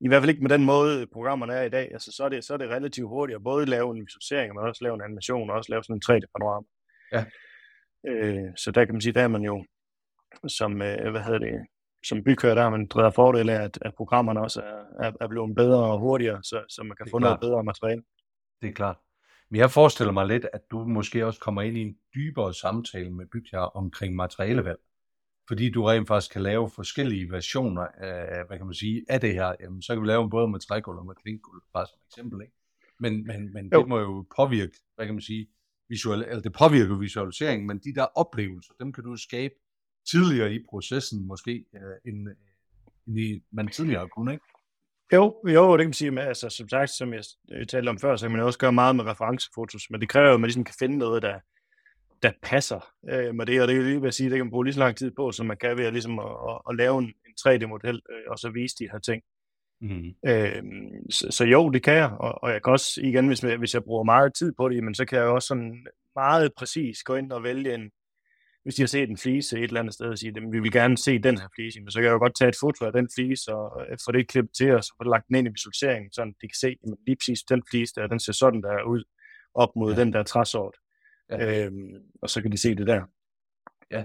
i 0.00 0.08
hvert 0.08 0.22
fald 0.22 0.30
ikke 0.30 0.42
med 0.42 0.50
den 0.50 0.64
måde, 0.64 1.06
programmerne 1.06 1.52
er 1.52 1.62
i 1.62 1.68
dag. 1.68 1.92
Altså, 1.92 2.12
så, 2.12 2.24
er 2.24 2.28
det, 2.28 2.44
så 2.44 2.52
er 2.54 2.58
det 2.58 2.68
relativt 2.68 3.08
hurtigt 3.08 3.36
at 3.36 3.42
både 3.44 3.66
lave 3.66 3.90
en 3.90 4.06
visualisering, 4.06 4.54
men 4.54 4.64
også 4.64 4.84
lave 4.84 4.94
en 4.94 5.02
animation, 5.02 5.50
og 5.50 5.56
også 5.56 5.72
lave 5.72 5.84
sådan 5.84 5.96
en 5.96 6.02
3D-panorama. 6.08 6.66
Ja. 7.12 7.24
Øh, 8.06 8.48
så 8.56 8.70
der 8.70 8.84
kan 8.84 8.94
man 8.94 9.00
sige, 9.00 9.12
der 9.12 9.22
er 9.22 9.28
man 9.28 9.42
jo 9.42 9.64
som, 10.48 10.82
øh, 10.82 11.10
hvad 11.10 11.22
hedder 11.22 11.38
det, 11.38 11.66
som 12.04 12.24
bykører, 12.24 12.54
der 12.54 12.62
har 12.62 12.70
man 12.70 12.86
drevet 12.86 13.14
fordel 13.14 13.48
af, 13.48 13.62
at, 13.62 13.78
at 13.82 13.94
programmerne 13.94 14.40
også 14.40 14.60
er, 14.62 15.06
er, 15.06 15.12
er 15.20 15.28
blevet 15.28 15.56
bedre 15.56 15.84
og 15.92 15.98
hurtigere, 15.98 16.42
så, 16.42 16.64
så 16.68 16.82
man 16.82 16.96
kan 16.96 17.06
få 17.10 17.18
klart. 17.18 17.22
noget 17.22 17.40
bedre 17.40 17.64
materiale. 17.64 18.02
Det 18.62 18.68
er 18.68 18.72
klart. 18.72 18.96
Men 19.50 19.58
jeg 19.58 19.70
forestiller 19.70 20.12
mig 20.12 20.26
lidt, 20.26 20.46
at 20.52 20.60
du 20.70 20.84
måske 20.84 21.26
også 21.26 21.40
kommer 21.40 21.62
ind 21.62 21.76
i 21.76 21.80
en 21.80 21.96
dybere 22.14 22.54
samtale 22.54 23.10
med 23.10 23.26
bygherrer 23.26 23.76
omkring 23.76 24.16
materialevalg. 24.16 24.78
Fordi 25.48 25.70
du 25.70 25.84
rent 25.84 26.08
faktisk 26.08 26.32
kan 26.32 26.42
lave 26.42 26.70
forskellige 26.70 27.30
versioner 27.30 27.82
af, 27.82 28.46
hvad 28.46 28.56
kan 28.56 28.66
man 28.66 28.74
sige, 28.74 29.04
af 29.08 29.20
det 29.20 29.32
her. 29.34 29.54
Jamen, 29.60 29.82
så 29.82 29.94
kan 29.94 30.02
vi 30.02 30.06
lave 30.06 30.30
både 30.30 30.48
med 30.48 30.60
trægulv 30.60 30.98
og 30.98 31.06
med 31.06 31.14
klinkgulv, 31.14 31.62
bare 31.72 31.86
som 31.86 31.98
eksempel. 32.08 32.40
Ikke? 32.42 32.54
Men, 33.00 33.26
men, 33.26 33.52
men 33.52 33.70
det 33.70 33.88
må 33.88 33.98
jo 33.98 34.26
påvirke, 34.36 34.76
hvad 34.94 35.06
kan 35.06 35.14
man 35.14 35.22
sige, 35.22 35.46
visual, 35.90 36.22
eller 36.22 36.40
det 36.40 36.52
påvirker 36.52 36.94
visualiseringen, 36.98 37.66
men 37.66 37.78
de 37.78 37.94
der 37.94 38.04
oplevelser, 38.04 38.72
dem 38.80 38.92
kan 38.92 39.04
du 39.04 39.16
skabe 39.16 39.54
tidligere 40.10 40.54
i 40.54 40.58
processen 40.70 41.26
måske, 41.26 41.64
øh, 41.74 42.12
end, 42.12 42.28
øh, 42.28 42.34
end 43.06 43.18
I, 43.18 43.42
man 43.52 43.68
tidligere 43.68 44.08
kunne, 44.08 44.32
ikke? 44.32 44.44
Jo, 45.12 45.34
jo, 45.44 45.72
det 45.72 45.82
kan 45.82 45.88
man 45.88 45.92
sige. 45.92 46.10
Men, 46.10 46.24
altså, 46.24 46.48
som 46.48 46.68
sagt, 46.68 46.90
som 46.90 47.12
jeg 47.12 47.24
talte 47.68 47.88
om 47.88 47.98
før, 47.98 48.16
så 48.16 48.26
kan 48.26 48.36
man 48.36 48.40
også 48.40 48.58
gøre 48.58 48.72
meget 48.72 48.96
med 48.96 49.04
referencefotos, 49.04 49.90
men 49.90 50.00
det 50.00 50.08
kræver 50.08 50.28
jo, 50.28 50.34
at 50.34 50.40
man 50.40 50.48
ligesom 50.48 50.64
kan 50.64 50.74
finde 50.78 50.98
noget, 50.98 51.22
der, 51.22 51.40
der 52.22 52.32
passer 52.42 52.80
øh, 53.10 53.34
med 53.34 53.46
det, 53.46 53.62
og 53.62 53.68
det 53.68 53.76
er 53.76 53.82
lige 53.82 54.00
ved 54.00 54.08
at 54.08 54.14
sige, 54.14 54.30
det 54.30 54.36
kan 54.36 54.46
man 54.46 54.50
bruge 54.50 54.64
lige 54.64 54.74
så 54.74 54.80
lang 54.80 54.96
tid 54.96 55.10
på, 55.16 55.32
som 55.32 55.46
man 55.46 55.56
kan 55.56 55.76
ved 55.78 55.84
at, 55.84 55.92
ligesom 55.92 56.18
at, 56.18 56.26
at, 56.48 56.60
at 56.68 56.76
lave 56.76 56.98
en, 56.98 57.04
en 57.04 57.34
3D-model, 57.40 58.00
øh, 58.10 58.24
og 58.30 58.38
så 58.38 58.50
vise 58.50 58.76
de 58.78 58.88
her 58.92 58.98
ting. 58.98 59.22
Mm. 59.80 60.14
Øh, 60.26 60.62
så, 61.10 61.26
så 61.30 61.44
jo, 61.44 61.70
det 61.70 61.82
kan 61.82 61.94
jeg, 61.94 62.10
og, 62.10 62.42
og 62.42 62.50
jeg 62.50 62.62
kan 62.62 62.72
også, 62.72 63.00
igen, 63.04 63.26
hvis, 63.26 63.40
hvis 63.40 63.74
jeg 63.74 63.84
bruger 63.84 64.04
meget 64.04 64.34
tid 64.34 64.52
på 64.56 64.68
det, 64.68 64.84
men 64.84 64.94
så 64.94 65.04
kan 65.04 65.18
jeg 65.18 65.26
også 65.26 65.46
sådan 65.46 65.86
meget 66.14 66.52
præcis 66.56 67.02
gå 67.02 67.14
ind 67.14 67.32
og 67.32 67.42
vælge 67.42 67.74
en, 67.74 67.90
hvis 68.62 68.74
de 68.74 68.82
har 68.82 68.86
set 68.86 69.10
en 69.10 69.16
flise 69.16 69.58
et 69.58 69.64
eller 69.64 69.80
andet 69.80 69.94
sted 69.94 70.06
og 70.06 70.18
sige, 70.18 70.32
at 70.36 70.52
vi 70.52 70.60
vil 70.60 70.72
gerne 70.72 70.98
se 70.98 71.18
den 71.18 71.38
her 71.38 71.48
flise, 71.54 71.80
men 71.80 71.90
så 71.90 71.98
kan 71.98 72.04
jeg 72.04 72.12
jo 72.12 72.18
godt 72.18 72.36
tage 72.38 72.48
et 72.48 72.56
foto 72.60 72.84
af 72.84 72.92
den 72.92 73.08
flise 73.14 73.54
og 73.54 73.86
øh, 73.90 73.98
få 74.04 74.12
det 74.12 74.28
klippet 74.28 74.54
til 74.56 74.70
os 74.70 74.90
og 74.90 74.94
få 74.98 75.04
det 75.04 75.10
lagt 75.10 75.28
den 75.28 75.36
ind 75.36 75.48
i 75.48 75.50
visualiseringen, 75.50 76.12
så 76.12 76.24
de 76.24 76.48
kan 76.48 76.60
se, 76.60 76.66
at 76.66 76.94
lige 77.06 77.16
præcis 77.16 77.42
den 77.42 77.62
flise 77.70 77.94
der, 77.96 78.06
den 78.06 78.20
ser 78.20 78.32
sådan 78.32 78.62
der 78.62 78.82
ud 78.82 79.04
op 79.54 79.76
mod 79.76 79.94
ja. 79.94 80.00
den 80.00 80.12
der 80.12 80.22
træsort. 80.22 80.76
Ja. 81.30 81.66
Øhm, 81.66 81.94
og 82.22 82.30
så 82.30 82.42
kan 82.42 82.52
de 82.52 82.58
se 82.58 82.74
det 82.74 82.86
der. 82.86 83.02
Ja. 83.90 84.04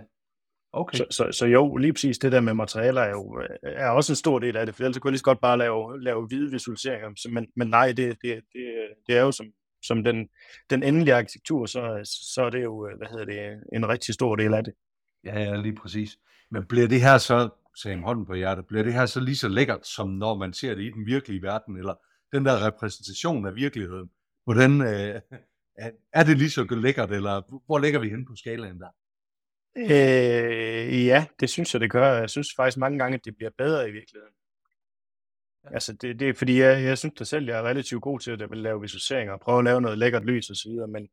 Okay. 0.77 0.97
Så, 0.97 1.05
så, 1.11 1.31
så 1.31 1.45
jo, 1.45 1.75
lige 1.75 1.93
præcis 1.93 2.17
det 2.17 2.31
der 2.31 2.41
med 2.41 2.53
materialer 2.53 3.01
er 3.01 3.09
jo 3.09 3.41
øh, 3.41 3.47
er 3.63 3.89
også 3.89 4.11
en 4.11 4.15
stor 4.15 4.39
del 4.39 4.57
af 4.57 4.65
det, 4.65 4.75
for 4.75 4.83
ellers 4.83 4.97
kunne 4.97 5.09
jeg 5.09 5.11
lige 5.11 5.19
så 5.19 5.23
godt 5.23 5.41
bare 5.41 5.57
lave, 5.57 6.03
lave 6.03 6.27
hvide 6.27 6.51
visualiseringer, 6.51 7.29
men, 7.29 7.47
men 7.55 7.67
nej, 7.67 7.87
det, 7.87 8.17
det, 8.21 8.41
det, 8.53 8.63
det 9.07 9.17
er 9.17 9.21
jo 9.21 9.31
som, 9.31 9.45
som 9.83 10.03
den, 10.03 10.27
den 10.69 10.83
endelige 10.83 11.15
arkitektur, 11.15 11.65
så, 11.65 12.01
så 12.33 12.41
er 12.41 12.49
det 12.49 12.63
jo, 12.63 12.87
øh, 12.87 12.97
hvad 12.97 13.07
hedder 13.07 13.25
det, 13.25 13.63
en 13.73 13.87
rigtig 13.87 14.13
stor 14.13 14.35
del 14.35 14.53
af 14.53 14.63
det. 14.63 14.73
Ja, 15.25 15.39
ja, 15.39 15.55
lige 15.55 15.75
præcis. 15.75 16.17
Men 16.51 16.65
bliver 16.65 16.87
det 16.87 17.01
her 17.01 17.17
så, 17.17 17.49
sagde 17.81 18.01
hånden 18.01 18.25
på 18.25 18.33
hjertet, 18.33 18.67
bliver 18.67 18.83
det 18.83 18.93
her 18.93 19.05
så 19.05 19.19
lige 19.19 19.35
så 19.35 19.47
lækkert, 19.47 19.87
som 19.87 20.09
når 20.09 20.35
man 20.35 20.53
ser 20.53 20.75
det 20.75 20.83
i 20.83 20.89
den 20.89 21.05
virkelige 21.05 21.41
verden, 21.41 21.77
eller 21.77 21.93
den 22.33 22.45
der 22.45 22.67
repræsentation 22.67 23.47
af 23.47 23.55
virkeligheden, 23.55 24.09
hvordan 24.43 24.81
øh, 24.81 25.21
er 26.13 26.23
det 26.23 26.37
lige 26.37 26.49
så 26.49 26.67
lækkert, 26.69 27.11
eller 27.11 27.41
hvor 27.65 27.79
ligger 27.79 27.99
vi 27.99 28.09
hen 28.09 28.25
på 28.25 28.35
skalaen 28.35 28.79
der? 28.79 28.89
Øh, 29.77 31.05
ja, 31.05 31.25
det 31.39 31.49
synes 31.49 31.73
jeg, 31.73 31.81
det 31.81 31.91
gør. 31.91 32.13
Jeg 32.13 32.29
synes 32.29 32.47
faktisk 32.55 32.77
mange 32.77 32.99
gange, 32.99 33.15
at 33.15 33.25
det 33.25 33.35
bliver 33.35 33.51
bedre 33.57 33.89
i 33.89 33.91
virkeligheden. 33.91 34.33
Ja. 35.63 35.73
Altså, 35.73 35.93
det, 35.93 36.19
det 36.19 36.29
er 36.29 36.33
fordi, 36.33 36.59
jeg, 36.59 36.83
jeg 36.83 36.97
synes 36.97 37.15
da 37.19 37.23
selv, 37.23 37.45
jeg 37.45 37.57
er 37.57 37.63
relativt 37.63 38.01
god 38.01 38.19
til 38.19 38.31
at 38.31 38.57
lave 38.57 38.81
visualiseringer 38.81 39.33
og 39.33 39.39
prøve 39.39 39.57
at 39.57 39.63
lave 39.63 39.81
noget 39.81 39.97
lækkert 39.97 40.25
lys 40.25 40.49
og 40.49 40.55
så 40.55 40.69
videre, 40.69 40.87
men, 40.87 41.09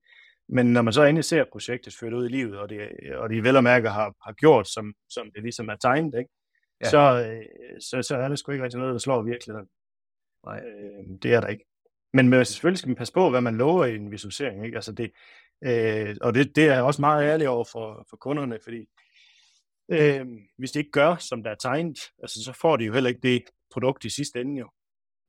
men 0.48 0.72
når 0.72 0.82
man 0.82 0.92
så 0.92 1.02
endelig 1.02 1.24
ser 1.24 1.44
projektet 1.52 1.94
ført 2.00 2.12
ud 2.12 2.28
i 2.28 2.32
livet, 2.32 2.58
og, 2.58 2.68
det, 2.68 2.88
og 3.14 3.30
de 3.30 3.42
vel 3.42 3.56
og 3.56 3.64
mærke 3.64 3.88
har, 3.88 4.14
har 4.24 4.32
gjort, 4.32 4.68
som, 4.68 4.94
som 5.08 5.30
det 5.34 5.42
ligesom 5.42 5.68
er 5.68 5.76
tegnet, 5.76 6.18
ikke? 6.18 6.30
Ja. 6.80 6.90
Så, 6.90 7.26
øh, 7.26 7.46
så, 7.80 8.02
så 8.02 8.16
er 8.16 8.28
det 8.28 8.38
sgu 8.38 8.52
ikke 8.52 8.64
rigtig 8.64 8.78
noget, 8.80 8.92
der 8.92 8.98
slår 8.98 9.22
virkeligheden. 9.22 9.68
Nej. 10.46 10.60
Øh, 10.60 11.04
det 11.22 11.34
er 11.34 11.40
der 11.40 11.48
ikke. 11.48 11.64
Men, 12.12 12.28
men 12.28 12.44
selvfølgelig 12.44 12.78
skal 12.78 12.88
man 12.88 12.96
passe 12.96 13.12
på, 13.12 13.30
hvad 13.30 13.40
man 13.40 13.56
lover 13.56 13.84
i 13.84 13.96
en 13.96 14.10
visualisering. 14.10 14.64
Ikke? 14.64 14.76
Altså 14.76 14.92
det, 14.92 15.12
øh, 15.64 16.16
og 16.20 16.34
det, 16.34 16.56
det 16.56 16.68
er 16.68 16.72
jeg 16.72 16.82
også 16.82 17.00
meget 17.00 17.24
ærlig 17.24 17.48
over 17.48 17.64
for, 17.72 18.06
for 18.10 18.16
kunderne, 18.16 18.58
fordi 18.62 18.86
øh, 19.88 20.26
hvis 20.58 20.70
de 20.70 20.78
ikke 20.78 20.90
gør, 20.90 21.16
som 21.16 21.42
der 21.42 21.50
er 21.50 21.54
tegnet, 21.54 21.98
altså, 22.22 22.44
så 22.44 22.52
får 22.60 22.76
de 22.76 22.84
jo 22.84 22.92
heller 22.92 23.10
ikke 23.10 23.20
det 23.22 23.42
produkt 23.72 24.04
i 24.04 24.10
sidste 24.10 24.40
ende 24.40 24.60
jo. 24.60 24.70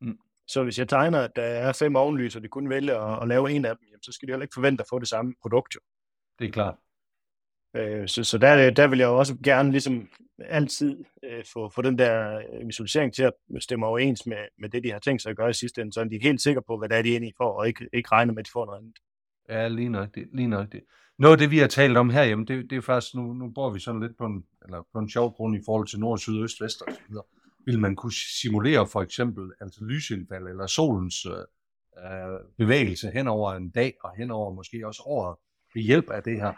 Mm. 0.02 0.17
Så 0.48 0.63
hvis 0.63 0.80
jeg 0.80 0.89
tegner, 0.89 1.22
at 1.22 1.32
der 1.36 1.43
er 1.43 1.74
fem 1.74 1.96
ovenlys, 1.96 2.36
og 2.36 2.43
de 2.43 2.48
kun 2.48 2.69
vælger 2.69 3.00
at, 3.00 3.22
at 3.22 3.28
lave 3.28 3.52
en 3.52 3.65
af 3.65 3.78
dem, 3.78 3.88
jamen, 3.88 4.04
så 4.04 4.12
skal 4.12 4.28
de 4.28 4.32
heller 4.32 4.43
ikke 4.43 4.54
forvente 4.54 4.82
at 4.82 4.88
få 4.89 5.00
det 5.00 5.08
samme 5.08 5.34
produkt 5.41 5.76
jo. 5.76 5.80
Det 6.39 6.48
er 6.48 6.52
klart. 6.52 6.76
Øh, 7.76 8.08
så, 8.08 8.24
så 8.24 8.38
der, 8.38 8.69
der 8.69 8.88
vil 8.88 9.00
jeg 9.00 9.06
jo 9.06 9.17
også 9.17 9.38
gerne 9.43 9.72
ligesom 9.72 10.10
altid 10.39 11.04
øh, 11.24 11.43
få, 11.54 11.69
få 11.69 11.82
den 11.82 11.98
der 11.98 12.38
øh, 12.38 12.67
visualisering 12.67 13.13
til 13.13 13.24
at 13.24 13.34
stemme 13.60 13.86
overens 13.86 14.26
med, 14.26 14.38
med 14.58 14.69
det, 14.69 14.84
de 14.84 14.91
har 14.91 15.00
tænkt 15.00 15.22
sig 15.22 15.30
at 15.30 15.38
gøre 15.38 15.50
i 15.50 15.54
sidste 15.54 15.82
ende, 15.82 15.93
så 15.93 16.04
de 16.04 16.15
er 16.15 16.19
helt 16.22 16.41
sikre 16.41 16.62
på, 16.67 16.78
hvad 16.78 16.89
det 16.89 16.98
er, 16.98 17.19
de 17.19 17.28
i 17.28 17.32
for, 17.38 17.50
og 17.50 17.67
ikke, 17.67 17.89
ikke 17.93 18.12
regner 18.12 18.34
med, 18.34 18.39
at 18.39 18.46
de 18.46 18.52
får 18.54 18.65
noget 18.65 18.80
andet. 18.80 19.00
Ja, 19.54 19.68
lige 19.68 19.89
nok 19.89 20.16
det. 20.16 20.28
Lige 20.34 20.48
nok 20.48 20.72
det. 20.72 20.82
Noget 21.18 21.34
af 21.34 21.38
det, 21.38 21.52
vi 21.52 21.58
har 21.58 21.68
talt 21.68 21.98
om 21.98 22.10
herhjemme, 22.10 22.46
det, 22.46 22.70
det 22.70 22.78
er 22.78 22.82
faktisk, 22.82 23.16
nu, 23.16 23.34
nu 23.34 23.50
bor 23.50 23.70
vi 23.70 23.80
sådan 23.80 24.02
lidt 24.02 24.18
på 24.18 24.26
en, 24.26 24.46
eller 24.66 24.88
på 24.94 25.00
en 25.00 25.10
sjov 25.10 25.34
grund 25.34 25.56
i 25.56 25.62
forhold 25.66 25.88
til 25.88 26.00
nord, 26.00 26.18
syd, 26.18 26.44
øst, 26.44 26.62
vest 26.62 26.82
og 26.82 26.94
så 26.94 27.00
videre. 27.10 27.24
Vil 27.66 27.80
man 27.80 27.96
kunne 27.96 28.13
simulere 28.42 28.88
for 28.88 29.02
eksempel 29.02 29.52
altså 29.62 29.86
lysindfald 29.86 30.48
eller 30.48 30.68
solens 30.68 31.26
øh, 31.26 31.32
øh 31.34 32.39
bevægelse 32.58 33.12
hen 33.12 33.28
over 33.28 33.54
en 33.54 33.70
dag 33.70 33.94
og 34.04 34.16
hen 34.18 34.32
over 34.32 34.54
måske 34.54 34.88
også 34.88 35.04
året 35.06 35.36
ved 35.74 35.82
hjælp 35.82 36.10
af 36.10 36.24
det 36.24 36.36
her? 36.42 36.54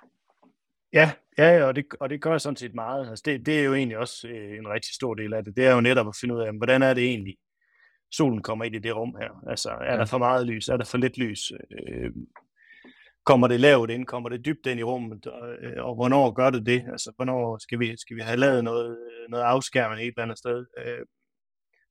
Ja, 0.94 1.12
ja 1.38 1.64
og, 1.64 1.76
det, 1.76 1.86
og 2.00 2.10
det 2.10 2.22
gør 2.22 2.38
sådan 2.38 2.58
set 2.58 2.76
meget. 2.76 3.10
Altså 3.10 3.24
det, 3.26 3.46
det 3.46 3.60
er 3.60 3.64
jo 3.64 3.74
egentlig 3.74 3.98
også 3.98 4.28
øh, 4.28 4.58
en 4.58 4.68
rigtig 4.68 4.94
stor 4.94 5.14
del 5.14 5.34
af 5.34 5.44
det. 5.44 5.58
Det 5.58 5.66
er 5.66 5.74
jo 5.74 5.82
netop 5.82 6.08
at 6.08 6.16
finde 6.22 6.36
ud 6.36 6.42
af, 6.42 6.58
hvordan 6.58 6.82
er 6.82 6.94
det 6.94 7.04
egentlig, 7.04 7.38
solen 8.12 8.42
kommer 8.44 8.66
ind 8.66 8.76
i 8.76 8.80
det 8.80 8.96
rum 8.96 9.16
her. 9.20 9.50
Altså, 9.50 9.70
er 9.70 9.92
ja. 9.92 9.98
der 9.98 10.06
for 10.06 10.18
meget 10.18 10.48
lys? 10.48 10.70
Er 10.70 10.78
der 10.78 10.86
for 10.86 10.98
lidt 10.98 11.18
lys? 11.18 11.52
Øh, 11.52 12.12
kommer 13.26 13.48
det 13.48 13.60
lavt 13.60 13.90
ind? 13.90 14.06
Kommer 14.06 14.30
det 14.30 14.46
dybt 14.46 14.66
ind 14.66 14.80
i 14.80 14.84
rummet? 14.84 15.28
Og, 15.28 15.50
øh, 15.62 15.86
og 15.86 15.96
hvornår 15.96 16.32
gør 16.32 16.50
det 16.50 16.66
det? 16.66 16.84
Altså, 16.92 17.12
hvornår 17.16 17.58
skal 17.58 17.80
vi, 17.80 17.98
skal 17.98 18.16
vi 18.16 18.22
have 18.22 18.38
lavet 18.38 18.64
noget, 18.64 18.98
noget 19.30 19.44
afskærmende 19.44 20.04
et 20.04 20.08
eller 20.08 20.24
andet 20.24 20.38
sted, 20.38 20.66
øh, 20.78 21.06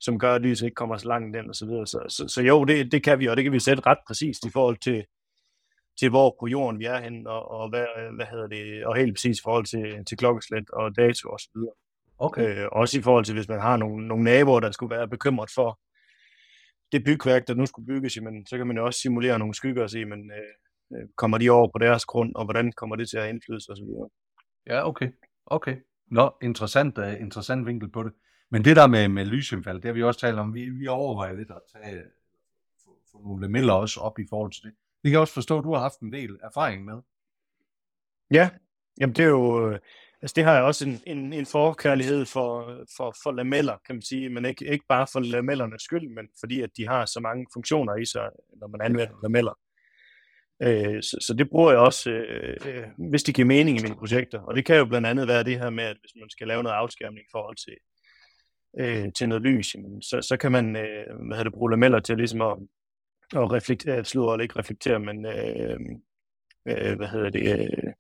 som 0.01 0.18
gør, 0.18 0.35
at 0.35 0.42
lyset 0.42 0.66
ikke 0.66 0.75
kommer 0.75 0.97
så 0.97 1.09
langt 1.09 1.37
ind 1.37 1.49
og 1.49 1.55
så 1.55 1.66
videre. 1.66 1.87
Så, 1.87 2.01
så, 2.09 2.29
så 2.29 2.42
jo, 2.42 2.64
det, 2.64 2.92
det 2.92 3.03
kan 3.03 3.18
vi, 3.18 3.27
og 3.27 3.37
det 3.37 3.44
kan 3.44 3.53
vi 3.53 3.61
sætte 3.61 3.83
ret 3.87 3.99
præcist 4.07 4.47
i 4.47 4.51
forhold 4.51 4.77
til, 4.77 5.05
til 5.99 6.11
hvor 6.11 6.37
på 6.40 6.47
jorden 6.47 6.81
vi 6.81 6.85
er 6.85 7.01
henne, 7.01 7.31
og, 7.31 7.51
og 7.51 7.68
hvad, 7.68 7.87
hvad 8.16 8.27
hedder 8.27 8.47
det, 8.47 8.87
og 8.87 8.97
helt 8.97 9.14
præcis 9.14 9.38
i 9.38 9.42
forhold 9.44 9.64
til, 9.64 10.05
til 10.05 10.18
klokkeslæt 10.18 10.70
og 10.70 10.97
dato 10.97 11.29
og 11.29 11.40
så 11.40 11.49
videre. 11.55 11.75
Okay. 12.18 12.59
Øh, 12.59 12.68
også 12.73 12.99
i 12.99 13.03
forhold 13.03 13.25
til, 13.25 13.35
hvis 13.35 13.49
man 13.49 13.61
har 13.61 13.77
nogle, 13.77 14.09
nogle 14.09 14.25
naboer, 14.25 14.61
der 14.61 14.70
skulle 14.70 14.97
være 14.97 15.09
bekymret 15.09 15.51
for 15.55 15.81
det 16.92 17.05
bygværk, 17.05 17.49
der 17.49 17.55
nu 17.55 17.66
skulle 17.66 17.87
bygges, 17.87 18.18
men 18.23 18.47
så 18.47 18.57
kan 18.57 18.66
man 18.66 18.77
jo 18.77 18.87
også 18.87 19.01
simulere 19.01 19.38
nogle 19.38 19.55
skygger 19.55 19.83
og 19.83 19.90
sige, 19.90 20.05
men 20.05 20.31
øh, 20.31 20.38
øh, 20.38 20.63
kommer 21.17 21.39
de 21.39 21.51
over 21.51 21.69
på 21.69 21.79
deres 21.79 22.05
grund, 22.05 22.35
og 22.35 22.45
hvordan 22.45 22.73
kommer 22.73 22.97
det 22.97 23.09
til 23.09 23.17
at 23.17 23.29
indflyde 23.29 23.57
og 23.57 23.77
så 23.77 23.85
videre. 23.85 24.09
Ja, 24.67 24.89
okay. 24.89 25.11
Okay. 25.47 25.77
Nå, 26.11 26.35
interessant, 26.43 26.99
uh, 26.99 27.21
interessant 27.21 27.67
vinkel 27.67 27.91
på 27.91 28.03
det. 28.03 28.13
Men 28.51 28.65
det 28.65 28.77
der 28.77 28.87
med, 28.87 29.09
med 29.09 29.25
lysindfald, 29.25 29.77
det 29.77 29.85
har 29.85 29.93
vi 29.93 30.03
også 30.03 30.21
talt 30.21 30.39
om. 30.39 30.55
Vi, 30.55 30.71
vi 30.71 30.87
overvejer 30.87 31.33
lidt 31.33 31.51
at 31.51 31.61
tage 31.73 32.03
få, 32.85 32.99
få 33.13 33.23
nogle 33.23 33.43
lameller 33.43 33.73
også 33.73 34.01
op 34.01 34.19
i 34.19 34.27
forhold 34.31 34.53
til 34.53 34.63
det. 34.63 34.73
Det 35.03 35.11
kan 35.11 35.13
jeg 35.13 35.21
også 35.21 35.35
forstå, 35.35 35.59
at 35.59 35.65
du 35.65 35.73
har 35.75 35.81
haft 35.81 36.01
en 36.01 36.13
del 36.13 36.39
erfaring 36.43 36.85
med. 36.85 37.03
Ja, 38.31 38.51
jamen 39.01 39.17
det 39.17 39.25
er 39.25 39.29
jo, 39.29 39.71
øh, 39.71 39.79
altså 40.23 40.35
det 40.37 40.45
har 40.45 40.55
jeg 40.55 40.63
også 40.63 40.89
en, 40.89 41.01
en, 41.07 41.33
en 41.33 41.47
forkærlighed 41.47 42.27
for, 42.27 42.51
for, 42.97 43.15
for 43.23 43.33
lameller, 43.33 43.77
kan 43.87 43.95
man 43.95 44.03
sige, 44.03 44.29
men 44.29 44.45
ikke, 44.45 44.65
ikke 44.65 44.85
bare 44.89 45.07
for 45.13 45.21
lamellernes 45.21 45.83
skyld, 45.83 46.09
men 46.09 46.29
fordi 46.41 46.61
at 46.61 46.71
de 46.77 46.87
har 46.89 47.05
så 47.07 47.21
mange 47.21 47.47
funktioner 47.53 47.97
i 47.97 48.05
sig, 48.05 48.31
når 48.61 48.67
man 48.67 48.81
anvender 48.81 49.15
lameller. 49.23 49.59
Øh, 50.64 51.03
så, 51.03 51.16
så 51.20 51.35
det 51.35 51.50
bruger 51.50 51.70
jeg 51.70 51.81
også, 51.81 52.11
øh, 52.11 52.57
øh, 52.66 52.85
hvis 53.11 53.22
det 53.22 53.35
giver 53.35 53.46
mening 53.46 53.79
i 53.79 53.83
mine 53.83 53.96
projekter. 53.96 54.40
Og 54.40 54.57
det 54.57 54.64
kan 54.64 54.77
jo 54.77 54.85
blandt 54.85 55.07
andet 55.07 55.29
være 55.29 55.44
det 55.44 55.59
her 55.59 55.70
med, 55.70 55.85
at 55.85 55.96
hvis 56.00 56.12
man 56.20 56.31
skal 56.31 56.48
lave 56.48 56.62
noget 56.62 56.77
afskærmning 56.77 57.24
i 57.24 57.33
forhold 57.33 57.57
til, 57.57 57.77
øh, 58.81 59.12
til 59.12 59.29
noget 59.29 59.42
lys, 59.42 59.74
jamen, 59.74 60.03
så, 60.03 60.20
så 60.22 60.37
kan 60.37 60.53
man 60.53 60.77
øh, 60.77 61.07
hvad 61.29 61.44
det, 61.44 61.53
bruge 61.53 61.70
lameller 61.70 62.00
til 62.00 62.16
ligesom 62.16 62.40
at, 62.40 62.57
at 63.37 63.53
reflektere, 63.53 64.05
slå 64.05 64.33
eller 64.33 64.42
ikke 64.42 64.59
reflektere, 64.59 64.98
men 64.98 65.27
øh, 65.27 65.79
øh, 66.68 66.96
hvad 66.96 67.09
hedder 67.09 67.31
det, 67.31 67.61
øh, 67.61 67.92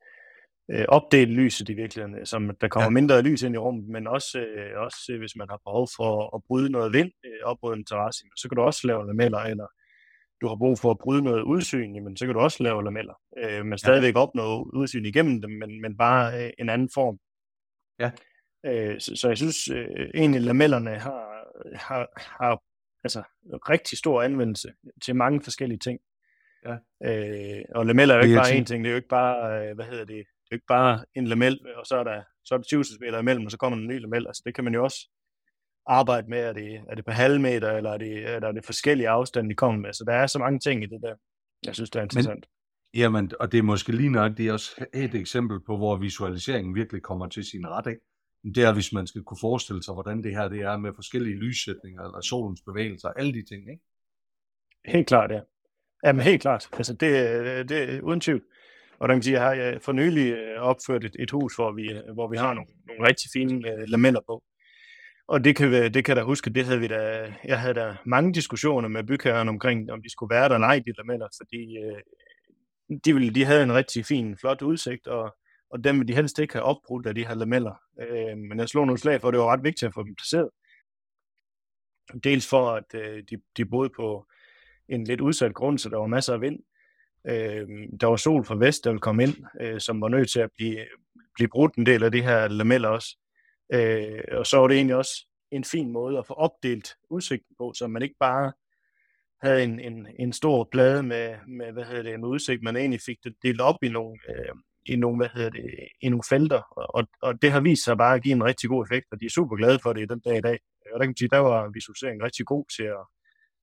øh, 0.70 0.84
opdele 0.88 1.32
lyset 1.32 1.68
i 1.68 1.74
virkeligheden, 1.74 2.26
som 2.26 2.50
der 2.60 2.68
kommer 2.68 2.84
ja. 2.84 2.90
mindre 2.90 3.22
lys 3.22 3.42
ind 3.42 3.54
i 3.54 3.58
rummet, 3.58 3.88
men 3.88 4.06
også, 4.06 4.38
øh, 4.38 4.80
også 4.80 5.16
hvis 5.18 5.36
man 5.36 5.48
har 5.50 5.60
behov 5.64 5.88
for 5.96 6.36
at 6.36 6.42
bryde 6.46 6.70
noget 6.70 6.92
vind 6.92 7.12
øh, 7.26 7.40
op 7.42 7.58
mod 7.62 7.74
en 7.74 7.84
terrasse, 7.84 8.24
så 8.36 8.48
kan 8.48 8.56
du 8.56 8.62
også 8.62 8.86
lave 8.86 9.06
lameller, 9.06 9.38
eller 9.38 9.66
du 10.44 10.48
har 10.48 10.56
brug 10.56 10.78
for 10.78 10.90
at 10.90 10.98
bryde 10.98 11.22
noget 11.22 11.42
udsyn, 11.42 11.94
jamen, 11.94 12.16
så 12.16 12.26
kan 12.26 12.34
du 12.34 12.40
også 12.40 12.62
lave 12.62 12.84
lameller, 12.84 13.14
øh, 13.38 13.66
men 13.66 13.78
stadigvæk 13.78 14.14
ja. 14.14 14.20
opnå 14.20 14.70
udsyn 14.74 15.04
igennem 15.04 15.42
dem, 15.42 15.50
men, 15.50 15.80
men 15.80 15.96
bare 15.96 16.44
øh, 16.44 16.50
en 16.58 16.68
anden 16.68 16.90
form. 16.94 17.16
Ja. 18.02 18.10
Øh, 18.66 19.00
så, 19.00 19.16
så 19.16 19.28
jeg 19.28 19.36
synes 19.36 19.68
øh, 19.68 20.10
egentlig, 20.14 20.40
lamellerne 20.40 20.98
har, 20.98 21.22
har, 21.74 22.08
har 22.16 22.62
altså 23.04 23.22
rigtig 23.72 23.98
stor 23.98 24.22
anvendelse 24.22 24.68
til 25.04 25.16
mange 25.16 25.42
forskellige 25.42 25.78
ting. 25.78 26.00
Ja. 26.66 26.76
Øh, 27.08 27.62
og 27.74 27.86
lameller 27.86 28.14
er 28.14 28.18
jo 28.18 28.24
ikke 28.24 28.36
bare 28.36 28.58
én 28.58 28.64
ting, 28.64 28.84
det 28.84 28.90
er 28.90 28.94
jo 28.94 28.96
ikke 29.02 29.08
bare, 29.08 29.68
øh, 29.68 29.74
hvad 29.74 29.84
hedder 29.84 30.04
det, 30.04 30.16
det 30.16 30.50
er 30.50 30.52
jo 30.52 30.56
ikke 30.56 30.72
bare 30.78 31.04
en 31.14 31.26
lamel, 31.26 31.60
og 31.76 31.86
så 31.86 31.96
er 31.96 32.04
der, 32.04 32.22
så 32.44 32.54
er 32.54 32.58
der 32.58 32.64
20 32.64 32.84
cm 32.84 33.04
imellem, 33.20 33.44
og 33.44 33.50
så 33.50 33.58
kommer 33.58 33.78
en 33.78 33.86
ny 33.86 34.00
lamel. 34.00 34.26
Altså 34.26 34.42
det 34.46 34.54
kan 34.54 34.64
man 34.64 34.74
jo 34.74 34.84
også 34.84 35.10
arbejde 35.86 36.30
med, 36.30 36.38
er 36.38 36.52
det, 36.52 36.80
er 36.88 36.94
det 36.94 37.04
på 37.04 37.10
halv 37.10 37.40
meter, 37.40 37.70
eller 37.70 37.90
er 37.90 37.98
det, 37.98 38.26
er 38.26 38.52
det 38.52 38.64
forskellige 38.64 39.08
afstande, 39.08 39.50
de 39.50 39.54
kommer 39.54 39.80
med. 39.80 39.92
Så 39.92 40.04
der 40.04 40.12
er 40.12 40.26
så 40.26 40.38
mange 40.38 40.58
ting 40.58 40.82
i 40.82 40.86
det 40.86 41.02
der, 41.02 41.14
jeg 41.66 41.74
synes, 41.74 41.90
det 41.90 41.98
er 41.98 42.02
interessant. 42.02 42.46
Men, 42.94 43.00
jamen, 43.00 43.30
og 43.40 43.52
det 43.52 43.58
er 43.58 43.62
måske 43.62 43.92
lige 43.92 44.10
nok, 44.10 44.36
det 44.36 44.48
er 44.48 44.52
også 44.52 44.86
et 44.94 45.14
eksempel 45.14 45.60
på, 45.66 45.76
hvor 45.76 45.96
visualiseringen 45.96 46.74
virkelig 46.74 47.02
kommer 47.02 47.28
til 47.28 47.44
sin 47.44 47.66
ret, 47.66 47.86
ikke? 47.86 48.00
det 48.44 48.64
er, 48.64 48.72
hvis 48.72 48.92
man 48.92 49.06
skal 49.06 49.22
kunne 49.22 49.38
forestille 49.40 49.82
sig, 49.82 49.94
hvordan 49.94 50.22
det 50.22 50.36
her 50.36 50.48
det 50.48 50.60
er 50.60 50.76
med 50.76 50.92
forskellige 50.94 51.36
lyssætninger, 51.36 52.02
eller 52.02 52.20
solens 52.20 52.62
bevægelser, 52.66 53.08
alle 53.08 53.32
de 53.32 53.44
ting, 53.44 53.70
ikke? 53.70 53.82
Helt 54.84 55.06
klart, 55.06 55.30
ja. 55.30 55.40
Jamen 56.04 56.22
helt 56.22 56.42
klart. 56.42 56.68
Altså 56.72 56.92
det, 56.92 57.10
det 57.68 57.94
er 57.94 58.00
uden 58.00 58.20
tvivl. 58.20 58.42
Og 58.98 59.08
der 59.08 59.14
kan 59.14 59.22
sige, 59.22 59.40
jeg 59.40 59.72
har 59.72 59.78
for 59.78 59.92
nylig 59.92 60.32
øh, 60.32 60.60
opført 60.60 61.04
et, 61.04 61.16
et 61.18 61.30
hus, 61.30 61.54
hvor 61.54 61.72
vi, 61.72 61.92
hvor 62.14 62.28
vi 62.28 62.36
har 62.36 62.54
nogle, 62.54 62.70
nogle 62.86 63.08
rigtig 63.08 63.30
fine 63.32 63.54
uh, 63.54 63.82
lameller 63.86 64.20
på 64.26 64.42
og 65.28 65.44
det 65.44 65.56
kan, 65.56 65.72
det 65.72 66.04
kan 66.04 66.08
jeg 66.08 66.16
da 66.16 66.22
huske, 66.22 66.50
det 66.50 66.64
havde 66.64 66.80
vi 66.80 66.86
da, 66.86 67.32
jeg 67.44 67.60
havde 67.60 67.74
da 67.74 67.96
mange 68.04 68.32
diskussioner 68.32 68.88
med 68.88 69.04
bygherren 69.04 69.48
omkring, 69.48 69.92
om 69.92 70.02
de 70.02 70.10
skulle 70.10 70.34
være 70.34 70.48
der 70.48 70.54
eller 70.54 70.68
ej, 70.68 70.78
de 70.78 70.92
lameller, 70.96 71.28
fordi 71.40 71.76
øh, 71.78 72.00
de, 73.04 73.14
ville, 73.14 73.34
de 73.34 73.44
havde 73.44 73.62
en 73.62 73.74
rigtig 73.74 74.06
fin, 74.06 74.36
flot 74.38 74.62
udsigt, 74.62 75.06
og, 75.06 75.36
og 75.70 75.84
dem 75.84 75.98
ville 75.98 76.08
de 76.08 76.16
helst 76.16 76.38
ikke 76.38 76.54
have 76.54 76.64
opbrudt 76.64 77.06
af 77.06 77.14
de 77.14 77.26
her 77.26 77.34
lameller. 77.34 77.74
Øh, 78.00 78.38
men 78.38 78.58
jeg 78.58 78.68
slog 78.68 78.86
nogle 78.86 78.98
slag 78.98 79.20
for, 79.20 79.28
at 79.28 79.32
det 79.32 79.40
var 79.40 79.52
ret 79.52 79.64
vigtigt 79.64 79.88
at 79.88 79.94
få 79.94 80.02
dem 80.02 80.14
placeret. 80.14 80.50
Dels 82.24 82.48
for, 82.48 82.70
at 82.70 82.94
øh, 82.94 83.22
de, 83.30 83.36
de 83.56 83.64
boede 83.64 83.90
på 83.96 84.26
en 84.88 85.04
lidt 85.04 85.20
udsat 85.20 85.54
grund, 85.54 85.78
så 85.78 85.88
der 85.88 85.98
var 85.98 86.06
masser 86.06 86.34
af 86.34 86.40
vind. 86.40 86.58
Øh, 87.26 87.68
der 88.00 88.06
var 88.06 88.16
sol 88.16 88.44
fra 88.44 88.56
vest, 88.56 88.84
der 88.84 88.90
ville 88.90 89.00
komme 89.00 89.22
ind, 89.22 89.34
øh, 89.60 89.80
som 89.80 90.00
var 90.00 90.08
nødt 90.08 90.30
til 90.30 90.40
at 90.40 90.50
blive, 90.56 90.86
blive 91.34 91.48
brudt 91.48 91.74
en 91.74 91.86
del 91.86 92.04
af 92.04 92.12
de 92.12 92.22
her 92.22 92.48
lameller 92.48 92.88
også. 92.88 93.16
Øh, 93.72 94.22
og 94.32 94.46
så 94.46 94.56
var 94.58 94.68
det 94.68 94.76
egentlig 94.76 94.96
også 94.96 95.26
en 95.50 95.64
fin 95.64 95.92
måde 95.92 96.18
at 96.18 96.26
få 96.26 96.34
opdelt 96.34 96.96
udsigten 97.10 97.56
på, 97.58 97.72
så 97.76 97.86
man 97.86 98.02
ikke 98.02 98.16
bare 98.20 98.52
havde 99.42 99.64
en, 99.64 99.80
en, 99.80 100.06
en 100.18 100.32
stor 100.32 100.68
plade 100.72 101.02
med, 101.02 101.34
med, 101.48 101.72
hvad 101.72 101.84
hedder 101.84 102.02
det, 102.02 102.20
med 102.20 102.28
udsigt, 102.28 102.62
man 102.62 102.76
egentlig 102.76 103.00
fik 103.00 103.18
det 103.24 103.34
delt 103.42 103.60
op 103.60 103.82
i 103.82 103.88
nogle, 103.88 104.18
øh, 104.28 104.54
i 104.86 104.96
nogle, 104.96 105.16
hvad 105.16 105.28
hedder 105.34 105.50
det, 105.50 105.88
i 106.00 106.08
nogle 106.08 106.22
felter, 106.28 106.62
og, 106.70 107.08
og 107.22 107.42
det 107.42 107.50
har 107.52 107.60
vist 107.60 107.84
sig 107.84 107.96
bare 107.96 108.14
at 108.14 108.22
give 108.22 108.32
en 108.32 108.44
rigtig 108.44 108.68
god 108.70 108.84
effekt, 108.84 109.06
og 109.12 109.20
de 109.20 109.26
er 109.26 109.30
super 109.30 109.56
glade 109.56 109.78
for 109.78 109.92
det 109.92 110.10
den 110.10 110.20
dag 110.20 110.38
i 110.38 110.40
dag. 110.40 110.58
Og 110.92 110.98
der 110.98 110.98
kan 110.98 111.08
man 111.08 111.16
sige, 111.16 111.28
der 111.28 111.38
var 111.38 111.68
visualiseringen 111.68 112.24
rigtig 112.24 112.46
god 112.46 112.64
til 112.76 112.82
at, 112.82 113.06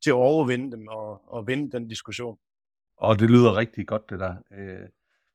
til 0.04 0.10
at 0.10 0.14
overvinde 0.14 0.72
dem 0.72 0.88
og, 0.88 1.34
og 1.34 1.48
vinde 1.48 1.72
den 1.72 1.88
diskussion. 1.88 2.38
Og 2.98 3.20
det 3.20 3.30
lyder 3.30 3.58
rigtig 3.58 3.88
godt, 3.88 4.10
det 4.10 4.20
der. 4.20 4.36
Øh, 4.58 4.88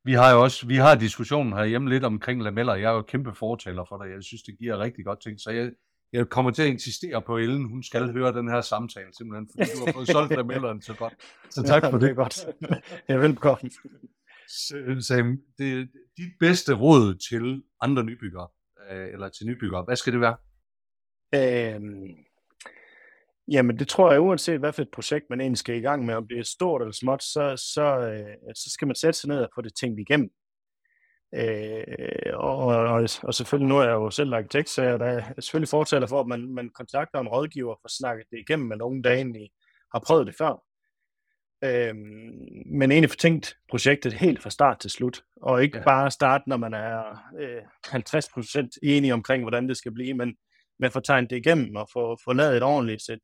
vi 0.06 0.12
har 0.12 0.32
jo 0.32 0.42
også, 0.42 0.66
vi 0.66 0.76
har 0.76 0.94
diskussionen 0.94 1.52
herhjemme 1.52 1.90
lidt 1.90 2.04
omkring 2.04 2.42
lameller. 2.42 2.74
Jeg 2.74 2.90
er 2.90 2.94
jo 2.94 3.02
kæmpe 3.02 3.34
fortaler 3.34 3.84
for 3.88 3.96
det. 3.96 4.10
Jeg 4.10 4.22
synes, 4.22 4.42
det 4.42 4.58
giver 4.58 4.78
rigtig 4.78 5.04
godt 5.04 5.20
ting. 5.22 5.40
Så 5.40 5.50
jeg, 5.50 5.70
jeg 6.12 6.28
kommer 6.28 6.50
til 6.50 6.62
at 6.62 6.68
insistere 6.68 7.22
på 7.22 7.36
Ellen. 7.36 7.68
Hun 7.68 7.82
skal 7.82 8.12
høre 8.12 8.32
den 8.32 8.48
her 8.48 8.60
samtale, 8.60 9.06
simpelthen, 9.18 9.48
fordi 9.52 9.70
du 9.78 9.84
har 9.86 9.92
fået 9.92 10.08
solgt 10.08 10.36
lamellerne 10.36 10.82
så 10.82 10.94
godt. 10.94 11.14
Så 11.54 11.62
tak 11.62 11.82
for 11.82 11.88
ja, 11.88 11.92
det. 11.92 12.00
Det 12.00 12.10
er 12.10 12.14
godt. 12.14 12.46
Jeg 13.08 13.14
er 13.14 13.18
velbekomme. 13.18 13.70
Sam, 15.02 15.38
det 15.58 15.72
er 15.72 15.86
dit 16.16 16.32
bedste 16.40 16.74
råd 16.74 17.14
til 17.28 17.62
andre 17.80 18.04
nybyggere, 18.04 18.48
øh, 18.90 19.12
eller 19.12 19.28
til 19.28 19.46
nybyggere. 19.46 19.84
Hvad 19.84 19.96
skal 19.96 20.12
det 20.12 20.20
være? 20.20 20.36
Øhm, 21.34 22.25
jamen, 23.48 23.78
det 23.78 23.88
tror 23.88 24.12
jeg, 24.12 24.20
uanset 24.20 24.58
hvad 24.58 24.72
for 24.72 24.82
et 24.82 24.90
projekt 24.90 25.24
man 25.30 25.40
egentlig 25.40 25.58
skal 25.58 25.76
i 25.76 25.80
gang 25.80 26.04
med, 26.04 26.14
om 26.14 26.28
det 26.28 26.38
er 26.38 26.42
stort 26.42 26.82
eller 26.82 26.92
småt, 26.92 27.22
så, 27.22 27.70
så, 27.74 27.84
øh, 27.84 28.54
så 28.54 28.70
skal 28.70 28.86
man 28.86 28.94
sætte 28.94 29.18
sig 29.18 29.28
ned 29.28 29.38
og 29.38 29.48
få 29.54 29.62
det 29.62 29.74
tænkt 29.74 30.00
igennem. 30.00 30.30
Øh, 31.34 32.34
og, 32.34 32.56
og, 32.66 33.08
og 33.22 33.34
selvfølgelig, 33.34 33.68
nu 33.68 33.78
er 33.78 33.84
jeg 33.84 33.92
jo 33.92 34.10
selv 34.10 34.34
arkitekt, 34.34 34.68
så 34.68 34.82
jeg 34.82 34.92
er 35.00 35.40
selvfølgelig 35.40 35.68
fortaler 35.68 36.06
for, 36.06 36.20
at 36.20 36.26
man, 36.26 36.54
man 36.54 36.70
kontakter 36.74 37.20
en 37.20 37.28
rådgiver 37.28 37.74
for 37.74 37.84
at 37.84 37.90
snakke 37.90 38.24
det 38.30 38.38
igennem 38.38 38.68
med 38.68 38.76
nogen, 38.76 39.04
der 39.04 39.12
egentlig 39.12 39.50
har 39.92 40.02
prøvet 40.06 40.26
det 40.26 40.34
før. 40.38 40.62
Øh, 41.64 41.94
men 42.66 42.92
egentlig 42.92 43.10
få 43.10 43.16
tænkt 43.16 43.56
projektet 43.70 44.12
helt 44.12 44.42
fra 44.42 44.50
start 44.50 44.78
til 44.78 44.90
slut, 44.90 45.22
og 45.42 45.62
ikke 45.62 45.78
ja. 45.78 45.84
bare 45.84 46.10
starte, 46.10 46.48
når 46.48 46.56
man 46.56 46.74
er 46.74 46.98
øh, 47.40 47.62
50% 47.86 48.68
enige 48.82 49.12
omkring, 49.12 49.42
hvordan 49.42 49.68
det 49.68 49.76
skal 49.76 49.92
blive, 49.92 50.14
men, 50.14 50.36
men 50.78 50.90
få 50.90 51.00
tegnet 51.00 51.30
det 51.30 51.36
igennem 51.36 51.76
og 51.76 51.88
få, 51.92 52.16
få 52.24 52.32
lavet 52.32 52.56
et 52.56 52.62
ordentligt 52.62 53.02
sæt, 53.02 53.20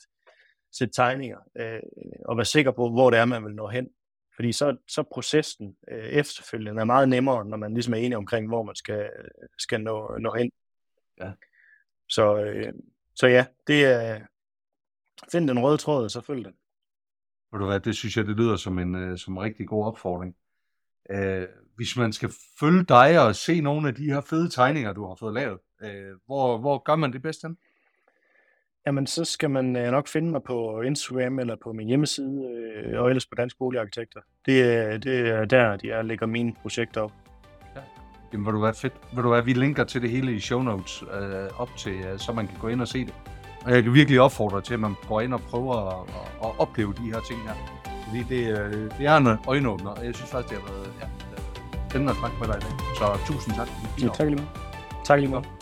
sæt 0.73 0.91
tegninger, 0.93 1.39
øh, 1.57 1.81
og 2.25 2.37
være 2.37 2.45
sikker 2.45 2.71
på, 2.71 2.91
hvor 2.91 3.11
det 3.11 3.19
er, 3.19 3.25
man 3.25 3.45
vil 3.45 3.55
nå 3.55 3.69
hen. 3.69 3.89
Fordi 4.35 4.53
så, 4.53 4.77
så 4.89 5.03
processen 5.03 5.77
øh, 5.91 6.05
efterfølgende 6.05 6.81
er 6.81 6.85
meget 6.85 7.09
nemmere, 7.09 7.45
når 7.45 7.57
man 7.57 7.75
ligesom 7.75 7.95
er 7.95 7.99
enig 7.99 8.17
omkring, 8.17 8.49
hvor 8.49 8.63
man 8.63 8.75
skal, 8.75 9.11
skal 9.59 9.81
nå, 9.81 10.17
nå 10.19 10.35
hen. 10.39 10.51
Ja. 11.21 11.33
Så, 12.09 12.37
øh, 12.37 12.73
så 13.15 13.27
ja, 13.27 13.47
det 13.67 13.85
er, 13.85 14.21
find 15.33 15.49
den 15.49 15.63
røde 15.63 15.77
tråd, 15.77 16.05
og 16.05 16.11
så 16.11 16.21
følg 16.21 16.45
den. 16.45 16.55
Ved 17.53 17.61
du 17.61 17.67
hvad, 17.67 17.81
det 17.81 17.97
synes 17.97 18.17
jeg, 18.17 18.27
det 18.27 18.37
lyder 18.37 18.57
som 18.57 18.79
en, 18.79 18.95
øh, 18.95 19.19
som 19.19 19.35
en 19.35 19.43
rigtig 19.43 19.69
god 19.69 19.87
opfordring. 19.87 20.37
Øh, 21.11 21.47
hvis 21.77 21.97
man 21.97 22.13
skal 22.13 22.31
følge 22.61 22.85
dig 22.85 23.27
og 23.27 23.37
se 23.37 23.61
nogle 23.61 23.89
af 23.89 23.95
de 23.95 24.05
her 24.05 24.21
fede 24.21 24.49
tegninger, 24.49 24.93
du 24.93 25.07
har 25.07 25.15
fået 25.15 25.35
lavet, 25.35 25.59
øh, 25.83 26.17
hvor, 26.27 26.59
hvor 26.59 26.79
gør 26.79 26.97
man 26.97 27.13
det 27.13 27.23
bedst 27.23 27.43
hen? 27.43 27.59
Jamen, 28.87 29.07
så 29.07 29.25
skal 29.25 29.51
man 29.51 29.77
øh, 29.77 29.91
nok 29.91 30.09
finde 30.09 30.31
mig 30.31 30.43
på 30.43 30.81
Instagram 30.81 31.39
eller 31.39 31.57
på 31.65 31.73
min 31.73 31.89
hjemmeside, 31.89 32.49
øh, 32.85 33.01
og 33.01 33.09
ellers 33.09 33.27
på 33.27 33.35
Dansk 33.35 33.59
Boligarkitekter. 33.59 34.21
Det, 34.47 34.63
er, 34.63 34.99
det 34.99 35.29
er 35.29 35.45
der, 35.45 35.77
de 35.77 35.91
er, 35.91 36.03
lægger 36.03 36.27
mine 36.27 36.53
projekter 36.63 37.01
op. 37.01 37.13
Ja. 37.77 37.81
Jamen, 38.33 38.47
vil 38.47 38.55
du 38.55 38.61
være 38.61 38.75
fedt. 38.75 38.93
Vil 39.15 39.25
du 39.25 39.31
være, 39.31 39.45
vi 39.45 39.53
linker 39.53 39.85
til 39.85 40.03
det 40.03 40.11
hele 40.11 40.35
i 40.35 40.41
show 40.41 40.63
notes 40.63 41.03
øh, 41.03 41.61
op 41.61 41.71
til, 41.77 41.93
øh, 41.93 42.19
så 42.19 42.33
man 42.33 42.47
kan 42.47 42.59
gå 42.61 42.69
ind 42.69 42.81
og 42.81 42.89
se 42.89 43.05
det. 43.05 43.15
Og 43.65 43.73
jeg 43.73 43.83
kan 43.83 43.95
virkelig 43.95 44.21
opfordre 44.21 44.61
til, 44.61 44.75
at 44.75 44.81
man 44.81 44.95
går 45.09 45.21
ind 45.21 45.35
og 45.35 45.41
prøver 45.41 45.75
at, 45.75 46.09
at, 46.09 46.49
at 46.49 46.61
opleve 46.61 46.93
de 46.93 47.03
her 47.03 47.21
ting 47.29 47.41
her. 47.43 47.55
Fordi 48.09 48.23
det, 48.29 48.59
øh, 48.59 48.91
det 48.99 49.07
er 49.07 49.17
en 49.17 49.39
øjenåbner, 49.47 49.91
og 49.91 50.05
jeg 50.05 50.15
synes 50.15 50.31
faktisk, 50.31 50.55
det 50.55 50.63
har 50.63 50.73
været 50.73 50.93
ja, 51.01 51.07
spændende 51.89 52.11
at 52.11 52.17
snakke 52.17 52.37
med 52.41 52.49
dig 52.49 52.57
i 52.57 52.61
dag. 52.61 52.73
Så 52.97 53.33
tusind 53.33 53.55
tak. 53.55 53.69
Ja, 54.03 54.09
tak 54.09 54.27
lige 54.27 54.37
meget. 54.37 54.51
Tak 55.05 55.19
lige 55.21 55.31
meget. 55.31 55.62